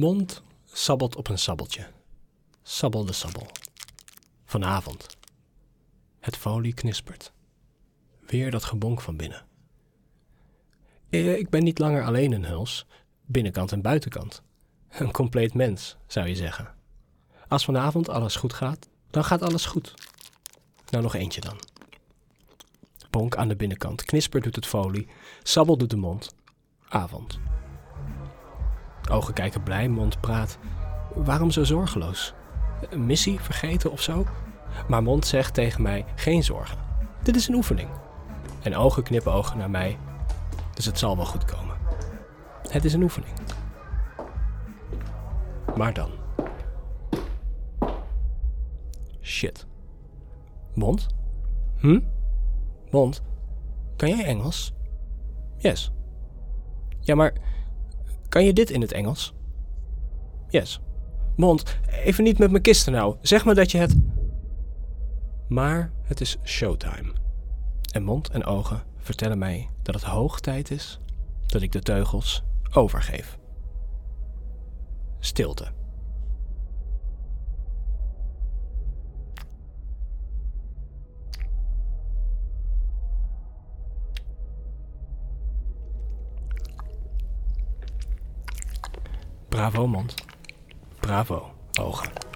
Mond 0.00 0.42
sabbelt 0.64 1.16
op 1.16 1.28
een 1.28 1.38
sabbeltje. 1.38 1.86
Sabbel 2.62 3.04
de 3.04 3.12
sabbel. 3.12 3.46
Vanavond. 4.44 5.16
Het 6.20 6.36
folie 6.36 6.74
knispert. 6.74 7.32
Weer 8.26 8.50
dat 8.50 8.64
gebonk 8.64 9.00
van 9.00 9.16
binnen. 9.16 9.46
Eh, 11.10 11.36
Ik 11.38 11.50
ben 11.50 11.64
niet 11.64 11.78
langer 11.78 12.04
alleen 12.04 12.32
een 12.32 12.44
huls, 12.44 12.86
binnenkant 13.26 13.72
en 13.72 13.82
buitenkant. 13.82 14.42
Een 14.88 15.12
compleet 15.12 15.54
mens, 15.54 15.96
zou 16.06 16.28
je 16.28 16.34
zeggen. 16.34 16.74
Als 17.48 17.64
vanavond 17.64 18.08
alles 18.08 18.36
goed 18.36 18.52
gaat, 18.52 18.88
dan 19.10 19.24
gaat 19.24 19.42
alles 19.42 19.64
goed. 19.64 19.94
Nou, 20.90 21.02
nog 21.02 21.14
eentje 21.14 21.40
dan. 21.40 21.60
Bonk 23.10 23.36
aan 23.36 23.48
de 23.48 23.56
binnenkant, 23.56 24.04
knisper 24.04 24.40
doet 24.40 24.56
het 24.56 24.66
folie, 24.66 25.08
sabbel 25.42 25.76
doet 25.76 25.90
de 25.90 25.96
mond. 25.96 26.34
Avond. 26.88 27.38
Ogen 29.10 29.34
kijken 29.34 29.62
blij, 29.62 29.88
mond 29.88 30.20
praat. 30.20 30.58
Waarom 31.14 31.50
zo 31.50 31.64
zorgeloos? 31.64 32.34
Een 32.90 33.06
missie 33.06 33.40
vergeten 33.40 33.90
of 33.90 34.00
zo? 34.00 34.26
Maar 34.88 35.02
mond 35.02 35.26
zegt 35.26 35.54
tegen 35.54 35.82
mij: 35.82 36.04
geen 36.14 36.44
zorgen. 36.44 36.78
Dit 37.22 37.36
is 37.36 37.48
een 37.48 37.54
oefening. 37.54 37.88
En 38.62 38.76
ogen 38.76 39.02
knippen 39.02 39.32
ogen 39.32 39.58
naar 39.58 39.70
mij. 39.70 39.98
Dus 40.74 40.84
het 40.84 40.98
zal 40.98 41.16
wel 41.16 41.26
goed 41.26 41.44
komen. 41.44 41.76
Het 42.70 42.84
is 42.84 42.92
een 42.92 43.02
oefening. 43.02 43.32
Maar 45.76 45.92
dan. 45.92 46.10
Shit. 49.20 49.66
Mond? 50.74 51.06
Hm? 51.76 52.00
Mond? 52.90 53.22
Kan 53.96 54.08
jij 54.08 54.24
Engels? 54.24 54.72
Yes. 55.58 55.92
Ja, 57.00 57.14
maar 57.14 57.32
kan 58.30 58.44
je 58.44 58.52
dit 58.52 58.70
in 58.70 58.80
het 58.80 58.92
Engels? 58.92 59.34
Yes. 60.48 60.80
Mond, 61.36 61.78
even 62.04 62.24
niet 62.24 62.38
met 62.38 62.50
mijn 62.50 62.62
kisten 62.62 62.92
nou. 62.92 63.16
Zeg 63.20 63.44
maar 63.44 63.54
dat 63.54 63.70
je 63.70 63.78
het. 63.78 63.96
Maar 65.48 65.92
het 66.02 66.20
is 66.20 66.36
showtime. 66.44 67.12
En 67.92 68.02
mond 68.02 68.30
en 68.30 68.44
ogen 68.44 68.82
vertellen 68.96 69.38
mij 69.38 69.68
dat 69.82 69.94
het 69.94 70.04
hoog 70.04 70.40
tijd 70.40 70.70
is 70.70 71.00
dat 71.46 71.62
ik 71.62 71.72
de 71.72 71.80
teugels 71.80 72.42
overgeef. 72.72 73.38
Stilte. 75.18 75.79
Bravo 89.50 89.86
mond. 89.86 90.14
Bravo 91.00 91.50
ogen. 91.80 92.29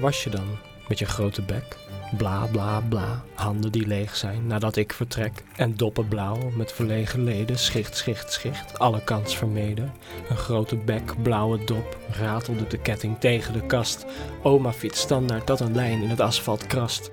Was 0.00 0.24
je 0.24 0.30
dan 0.30 0.58
met 0.88 0.98
je 0.98 1.04
grote 1.04 1.42
bek? 1.42 1.76
Bla 2.16 2.46
bla 2.52 2.80
bla, 2.88 3.24
handen 3.34 3.72
die 3.72 3.86
leeg 3.86 4.16
zijn 4.16 4.46
nadat 4.46 4.76
ik 4.76 4.92
vertrek. 4.92 5.44
En 5.56 5.76
doppen 5.76 6.08
blauw 6.08 6.50
met 6.56 6.72
verlegen 6.72 7.24
leden, 7.24 7.58
schicht, 7.58 7.96
schicht, 7.96 8.32
schicht, 8.32 8.78
alle 8.78 9.04
kans 9.04 9.36
vermeden. 9.36 9.92
Een 10.28 10.36
grote 10.36 10.76
bek, 10.76 11.22
blauwe 11.22 11.64
dop, 11.64 11.98
ratelde 12.10 12.66
de 12.66 12.78
ketting 12.78 13.18
tegen 13.18 13.52
de 13.52 13.66
kast. 13.66 14.06
Oma 14.42 14.72
fiets 14.72 15.00
standaard 15.00 15.46
dat 15.46 15.60
een 15.60 15.74
lijn 15.74 16.02
in 16.02 16.08
het 16.08 16.20
asfalt 16.20 16.66
krast. 16.66 17.10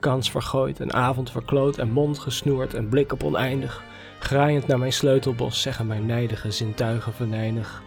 Kans 0.00 0.30
vergooid, 0.30 0.78
een 0.78 0.92
avond 0.92 1.30
verkloot 1.30 1.78
en 1.78 1.90
mond 1.90 2.18
gesnoerd 2.18 2.74
en 2.74 2.88
blik 2.88 3.12
op 3.12 3.22
oneindig. 3.22 3.82
Graaiend 4.18 4.66
naar 4.66 4.78
mijn 4.78 4.92
sleutelbos 4.92 5.62
zeggen 5.62 5.86
mijn 5.86 6.06
nijdige 6.06 6.50
zintuigen 6.50 7.12
venijnig. 7.12 7.82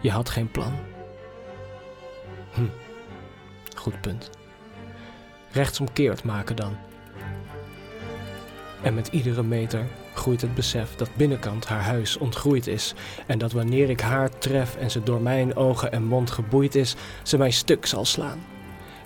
Je 0.00 0.10
had 0.10 0.30
geen 0.30 0.50
plan. 0.50 0.72
Hm. 2.54 2.83
Goed 3.84 4.00
punt. 4.00 4.30
Rechtsomkeerd 5.52 6.24
maken 6.24 6.56
dan. 6.56 6.76
En 8.82 8.94
met 8.94 9.08
iedere 9.08 9.42
meter 9.42 9.86
groeit 10.14 10.40
het 10.40 10.54
besef 10.54 10.96
dat 10.96 11.16
binnenkant 11.16 11.66
haar 11.66 11.82
huis 11.82 12.16
ontgroeid 12.16 12.66
is. 12.66 12.94
En 13.26 13.38
dat 13.38 13.52
wanneer 13.52 13.90
ik 13.90 14.00
haar 14.00 14.38
tref 14.38 14.76
en 14.76 14.90
ze 14.90 15.02
door 15.02 15.20
mijn 15.20 15.56
ogen 15.56 15.92
en 15.92 16.04
mond 16.04 16.30
geboeid 16.30 16.74
is, 16.74 16.94
ze 17.22 17.38
mij 17.38 17.50
stuk 17.50 17.86
zal 17.86 18.04
slaan. 18.04 18.44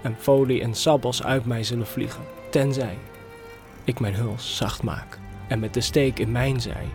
En 0.02 0.16
folie 0.18 0.62
en 0.62 0.74
sabbels 0.74 1.22
uit 1.22 1.44
mij 1.44 1.64
zullen 1.64 1.86
vliegen. 1.86 2.24
Tenzij 2.50 2.98
ik 3.84 4.00
mijn 4.00 4.14
huls 4.14 4.56
zacht 4.56 4.82
maak. 4.82 5.18
En 5.48 5.58
met 5.58 5.74
de 5.74 5.80
steek 5.80 6.18
in 6.18 6.32
mijn 6.32 6.60
zij 6.60 6.86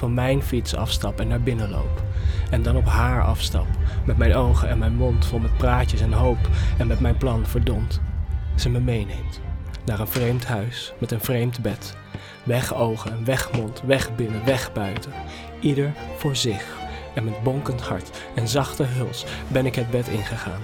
van 0.00 0.14
mijn 0.14 0.42
fiets 0.42 0.74
afstap 0.74 1.20
en 1.20 1.28
naar 1.28 1.40
binnen 1.40 1.70
loop. 1.70 2.02
En 2.50 2.62
dan 2.62 2.76
op 2.76 2.86
haar 2.86 3.22
afstap, 3.22 3.66
met 4.04 4.16
mijn 4.16 4.34
ogen 4.34 4.68
en 4.68 4.78
mijn 4.78 4.94
mond 4.94 5.26
vol 5.26 5.38
met 5.38 5.56
praatjes 5.56 6.00
en 6.00 6.12
hoop. 6.12 6.38
En 6.78 6.86
met 6.86 7.00
mijn 7.00 7.16
plan 7.16 7.46
verdomd. 7.46 8.00
Ze 8.56 8.68
me 8.68 8.80
meeneemt. 8.80 9.40
Naar 9.84 10.00
een 10.00 10.08
vreemd 10.08 10.46
huis 10.46 10.92
met 10.98 11.10
een 11.10 11.20
vreemd 11.20 11.62
bed. 11.62 11.96
Weg 12.42 12.74
ogen, 12.74 13.24
weg 13.24 13.52
mond, 13.52 13.82
weg 13.86 14.14
binnen, 14.14 14.44
weg 14.44 14.72
buiten. 14.72 15.12
Ieder 15.60 15.92
voor 16.16 16.36
zich. 16.36 16.78
En 17.14 17.24
met 17.24 17.42
bonkend 17.42 17.80
hart 17.80 18.18
en 18.34 18.48
zachte 18.48 18.84
huls 18.84 19.24
ben 19.48 19.66
ik 19.66 19.74
het 19.74 19.90
bed 19.90 20.08
ingegaan. 20.08 20.62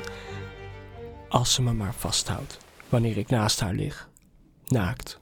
Als 1.29 1.55
ze 1.55 1.62
me 1.62 1.72
maar 1.72 1.94
vasthoudt, 1.94 2.59
wanneer 2.88 3.16
ik 3.16 3.31
naast 3.31 3.61
haar 3.61 3.75
lig. 3.75 4.09
Naakt. 4.66 5.20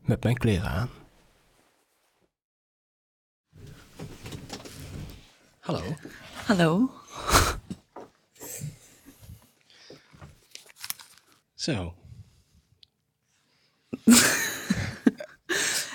Met 0.00 0.22
mijn 0.22 0.36
kleren 0.36 0.68
aan. 0.68 0.88
Hallo. 5.66 5.96
Hallo. 6.44 6.90
Zo. 11.54 11.94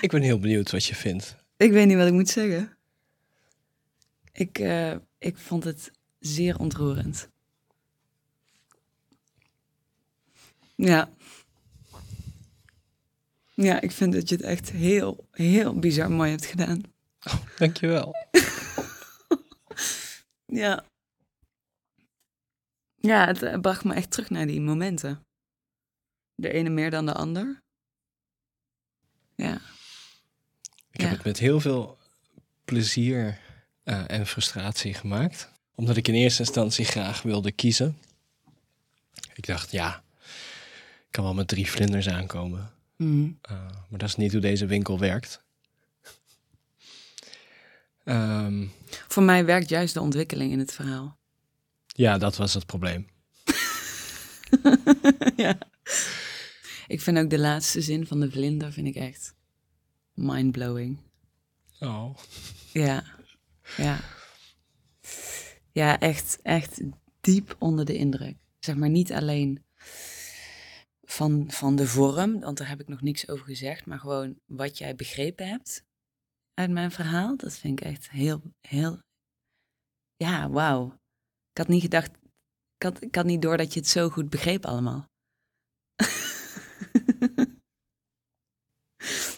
ik 0.00 0.10
ben 0.10 0.22
heel 0.22 0.38
benieuwd 0.38 0.70
wat 0.70 0.84
je 0.84 0.94
vindt. 0.94 1.36
Ik 1.56 1.72
weet 1.72 1.86
niet 1.86 1.96
wat 1.96 2.06
ik 2.06 2.12
moet 2.12 2.28
zeggen. 2.28 2.76
Ik, 4.32 4.58
eh, 4.58 4.94
ik 5.18 5.36
vond 5.36 5.64
het 5.64 5.90
zeer 6.18 6.58
ontroerend. 6.58 7.28
Ja. 10.74 11.10
Ja, 13.54 13.80
ik 13.80 13.90
vind 13.90 14.12
dat 14.12 14.28
je 14.28 14.34
het 14.34 14.44
echt 14.44 14.70
heel, 14.70 15.28
heel 15.30 15.78
bizar 15.78 16.10
mooi 16.10 16.30
hebt 16.30 16.46
gedaan. 16.46 16.82
Dankjewel. 17.58 18.14
Ja. 20.46 20.84
Ja, 22.96 23.26
het 23.26 23.42
eh, 23.42 23.60
bracht 23.60 23.84
me 23.84 23.94
echt 23.94 24.10
terug 24.10 24.30
naar 24.30 24.46
die 24.46 24.60
momenten. 24.60 25.20
De 26.34 26.52
ene 26.52 26.68
meer 26.68 26.90
dan 26.90 27.06
de 27.06 27.12
ander. 27.12 27.62
Ja. 29.34 29.60
Ik 30.90 31.00
heb 31.00 31.10
het 31.10 31.24
met 31.24 31.38
heel 31.38 31.60
veel 31.60 31.98
plezier 32.64 33.38
eh, 33.82 34.10
en 34.10 34.26
frustratie 34.26 34.94
gemaakt. 34.94 35.50
Omdat 35.74 35.96
ik 35.96 36.08
in 36.08 36.14
eerste 36.14 36.42
instantie 36.42 36.84
graag 36.84 37.22
wilde 37.22 37.52
kiezen. 37.52 37.98
Ik 39.34 39.46
dacht, 39.46 39.70
ja, 39.70 40.02
ik 41.06 41.10
kan 41.10 41.24
wel 41.24 41.34
met 41.34 41.48
drie 41.48 41.70
vlinders 41.70 42.08
aankomen. 42.08 42.72
Mhm. 42.96 43.22
Uh, 43.22 43.32
maar 43.88 43.98
dat 43.98 44.08
is 44.08 44.16
niet 44.16 44.32
hoe 44.32 44.40
deze 44.40 44.66
winkel 44.66 44.98
werkt. 44.98 45.41
Ehm, 48.04 48.66
Voor 49.08 49.22
mij 49.22 49.44
werkt 49.44 49.68
juist 49.68 49.94
de 49.94 50.00
ontwikkeling 50.00 50.52
in 50.52 50.58
het 50.58 50.72
verhaal. 50.72 51.18
ja, 51.86 52.18
dat 52.18 52.36
was 52.36 52.54
het 52.54 52.66
probleem. 52.66 53.06
ja. 55.36 55.58
Ik 56.86 57.00
vind 57.00 57.18
ook 57.18 57.30
de 57.30 57.38
laatste 57.38 57.80
zin 57.80 58.06
van 58.06 58.20
de 58.20 58.30
vlinder 58.30 58.72
vind 58.72 58.86
ik 58.86 58.94
echt 58.94 59.34
mindblowing. 60.14 60.98
Oh. 61.80 62.16
Ja, 62.72 63.04
ja. 63.76 64.00
Ja, 65.72 65.98
echt, 66.00 66.38
echt 66.42 66.80
diep 67.20 67.56
onder 67.58 67.84
de 67.84 67.96
indruk. 67.96 68.36
Zeg 68.58 68.76
maar 68.76 68.88
niet 68.90 69.12
alleen 69.12 69.64
van, 71.02 71.44
van 71.48 71.76
de 71.76 71.86
vorm, 71.86 72.40
want 72.40 72.58
daar 72.58 72.68
heb 72.68 72.80
ik 72.80 72.88
nog 72.88 73.00
niks 73.02 73.28
over 73.28 73.44
gezegd, 73.44 73.86
maar 73.86 73.98
gewoon 73.98 74.38
wat 74.46 74.78
jij 74.78 74.94
begrepen 74.96 75.48
hebt 75.48 75.84
uit 76.54 76.70
mijn 76.70 76.90
verhaal. 76.90 77.36
Dat 77.36 77.54
vind 77.54 77.80
ik 77.80 77.86
echt 77.86 78.10
heel, 78.10 78.42
heel... 78.60 78.98
Ja, 80.16 80.50
wauw. 80.50 80.86
Ik 81.50 81.58
had 81.58 81.68
niet 81.68 81.82
gedacht... 81.82 82.10
Ik 82.76 82.82
had, 82.82 83.02
ik 83.02 83.14
had 83.14 83.24
niet 83.24 83.42
door 83.42 83.56
dat 83.56 83.74
je 83.74 83.80
het 83.80 83.88
zo 83.88 84.08
goed 84.08 84.30
begreep 84.30 84.66
allemaal. 84.66 85.10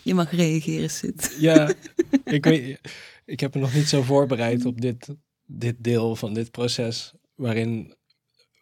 je 0.02 0.14
mag 0.14 0.30
reageren, 0.30 0.90
Sid. 0.90 1.36
Ja, 1.38 1.74
ik, 2.24 2.44
weet, 2.44 2.80
ik 3.24 3.40
heb 3.40 3.54
me 3.54 3.60
nog 3.60 3.74
niet 3.74 3.88
zo 3.88 4.02
voorbereid 4.02 4.64
op 4.64 4.80
dit, 4.80 5.08
dit 5.46 5.84
deel 5.84 6.16
van 6.16 6.34
dit 6.34 6.50
proces. 6.50 7.12
Waarin 7.34 7.96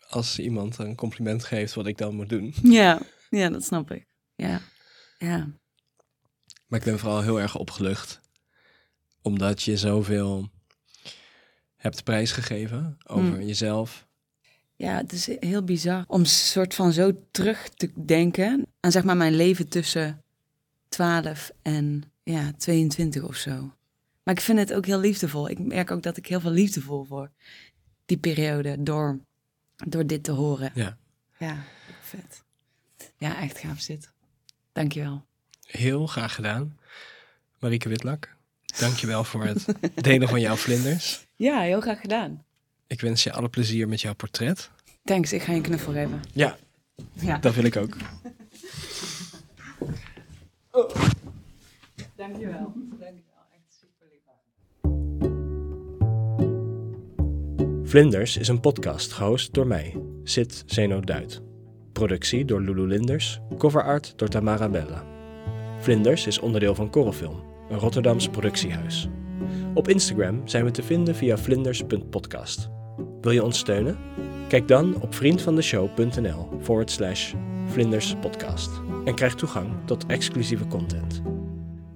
als 0.08 0.38
iemand 0.38 0.78
een 0.78 0.94
compliment 0.94 1.44
geeft, 1.44 1.74
wat 1.74 1.86
ik 1.86 1.98
dan 1.98 2.14
moet 2.14 2.28
doen. 2.28 2.54
Ja, 2.62 3.00
ja 3.30 3.48
dat 3.48 3.64
snap 3.64 3.90
ik. 3.90 4.06
Ja, 4.34 4.60
ja. 5.18 5.60
Maar 6.66 6.78
ik 6.78 6.84
ben 6.84 6.98
vooral 6.98 7.22
heel 7.22 7.40
erg 7.40 7.58
opgelucht. 7.58 8.20
Omdat 9.22 9.62
je 9.62 9.76
zoveel 9.76 10.48
hebt 11.76 12.04
prijsgegeven 12.04 12.96
over 13.06 13.32
Mm. 13.38 13.42
jezelf. 13.42 14.06
Ja, 14.76 14.96
het 14.96 15.12
is 15.12 15.26
heel 15.40 15.62
bizar 15.64 16.04
om 16.06 16.24
soort 16.24 16.74
van 16.74 16.92
zo 16.92 17.12
terug 17.30 17.68
te 17.68 17.90
denken 18.04 18.66
aan 18.80 18.92
zeg 18.92 19.04
maar 19.04 19.16
mijn 19.16 19.34
leven 19.36 19.68
tussen 19.68 20.22
12 20.88 21.50
en 21.62 22.02
ja, 22.22 22.52
22 22.56 23.22
of 23.22 23.36
zo. 23.36 23.74
Maar 24.22 24.34
ik 24.34 24.40
vind 24.40 24.58
het 24.58 24.72
ook 24.72 24.86
heel 24.86 25.00
liefdevol. 25.00 25.48
Ik 25.48 25.58
merk 25.58 25.90
ook 25.90 26.02
dat 26.02 26.16
ik 26.16 26.26
heel 26.26 26.40
veel 26.40 26.50
liefde 26.50 26.80
voel 26.80 27.04
voor 27.04 27.30
die 28.06 28.16
periode 28.16 28.82
door, 28.82 29.20
door 29.86 30.06
dit 30.06 30.24
te 30.24 30.32
horen. 30.32 30.70
Ja. 30.74 30.98
Ja, 31.38 31.64
vet. 32.02 32.42
Ja, 33.16 33.40
echt 33.40 33.58
gaaf 33.58 33.80
zit. 33.80 34.12
Dankjewel. 34.72 35.24
Heel 35.66 36.06
graag 36.06 36.34
gedaan. 36.34 36.78
Marieke 37.58 37.88
Witlak, 37.88 38.36
dankjewel 38.78 39.24
voor 39.24 39.44
het 39.44 39.64
delen 39.94 40.28
van 40.28 40.40
jouw 40.40 40.56
vlinders. 40.56 41.26
Ja, 41.36 41.60
heel 41.60 41.80
graag 41.80 42.00
gedaan. 42.00 42.44
Ik 42.86 43.00
wens 43.00 43.22
je 43.22 43.32
alle 43.32 43.48
plezier 43.48 43.88
met 43.88 44.00
jouw 44.00 44.14
portret. 44.14 44.70
Thanks, 45.04 45.32
ik 45.32 45.42
ga 45.42 45.50
je 45.50 45.56
een 45.56 45.62
knuffel 45.64 45.92
geven. 45.92 46.20
Ja, 46.32 46.56
Ja, 47.12 47.38
dat 47.38 47.54
wil 47.54 47.64
ik 47.64 47.76
ook. 47.76 47.96
dankjewel. 52.16 52.72
Dankjewel, 52.98 53.42
echt 53.52 53.80
super 53.80 54.06
lief. 54.10 54.20
Vlinders 57.90 58.36
is 58.36 58.48
een 58.48 58.60
podcast 58.60 59.12
gehost 59.12 59.54
door 59.54 59.66
mij, 59.66 59.96
Sid 60.24 60.62
Zeno 60.66 61.00
Duit. 61.00 61.40
Productie 61.92 62.44
door 62.44 62.60
Lulu 62.60 62.86
Linders, 62.86 63.40
cover 63.58 63.82
art 63.84 64.12
door 64.16 64.28
Tamara 64.28 64.68
Bella. 64.68 65.04
Vlinders 65.80 66.26
is 66.26 66.38
onderdeel 66.38 66.74
van 66.74 66.90
Korrelfilm, 66.90 67.42
een 67.72 67.78
Rotterdams 67.78 68.28
productiehuis. 68.28 69.08
Op 69.74 69.88
Instagram 69.88 70.48
zijn 70.48 70.64
we 70.64 70.70
te 70.70 70.82
vinden 70.82 71.14
via 71.14 71.38
vlinders.podcast. 71.38 72.68
Wil 73.20 73.32
je 73.32 73.44
ons 73.44 73.58
steunen? 73.58 73.98
Kijk 74.48 74.68
dan 74.68 75.00
op 75.00 75.14
vriendvandeshow.nl 75.14 76.48
forward 76.60 76.90
slash 76.90 77.34
vlinderspodcast 77.66 78.70
en 79.04 79.14
krijg 79.14 79.34
toegang 79.34 79.68
tot 79.84 80.06
exclusieve 80.06 80.66
content. 80.66 81.22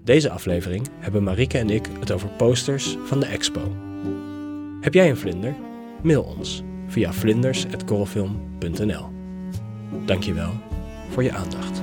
Deze 0.04 0.30
aflevering 0.30 0.88
hebben 0.98 1.22
Marike 1.22 1.58
en 1.58 1.70
ik 1.70 1.88
het 2.00 2.12
over 2.12 2.28
posters 2.28 2.96
van 3.04 3.20
de 3.20 3.26
expo. 3.26 3.60
Heb 4.80 4.94
jij 4.94 5.10
een 5.10 5.16
vlinder? 5.16 5.54
Mail 6.02 6.22
ons 6.22 6.62
via 6.86 7.12
vlinders.korrelfilm.nl 7.12 9.08
Dankjewel 10.04 10.50
voor 11.10 11.22
je 11.22 11.32
aandacht. 11.32 11.82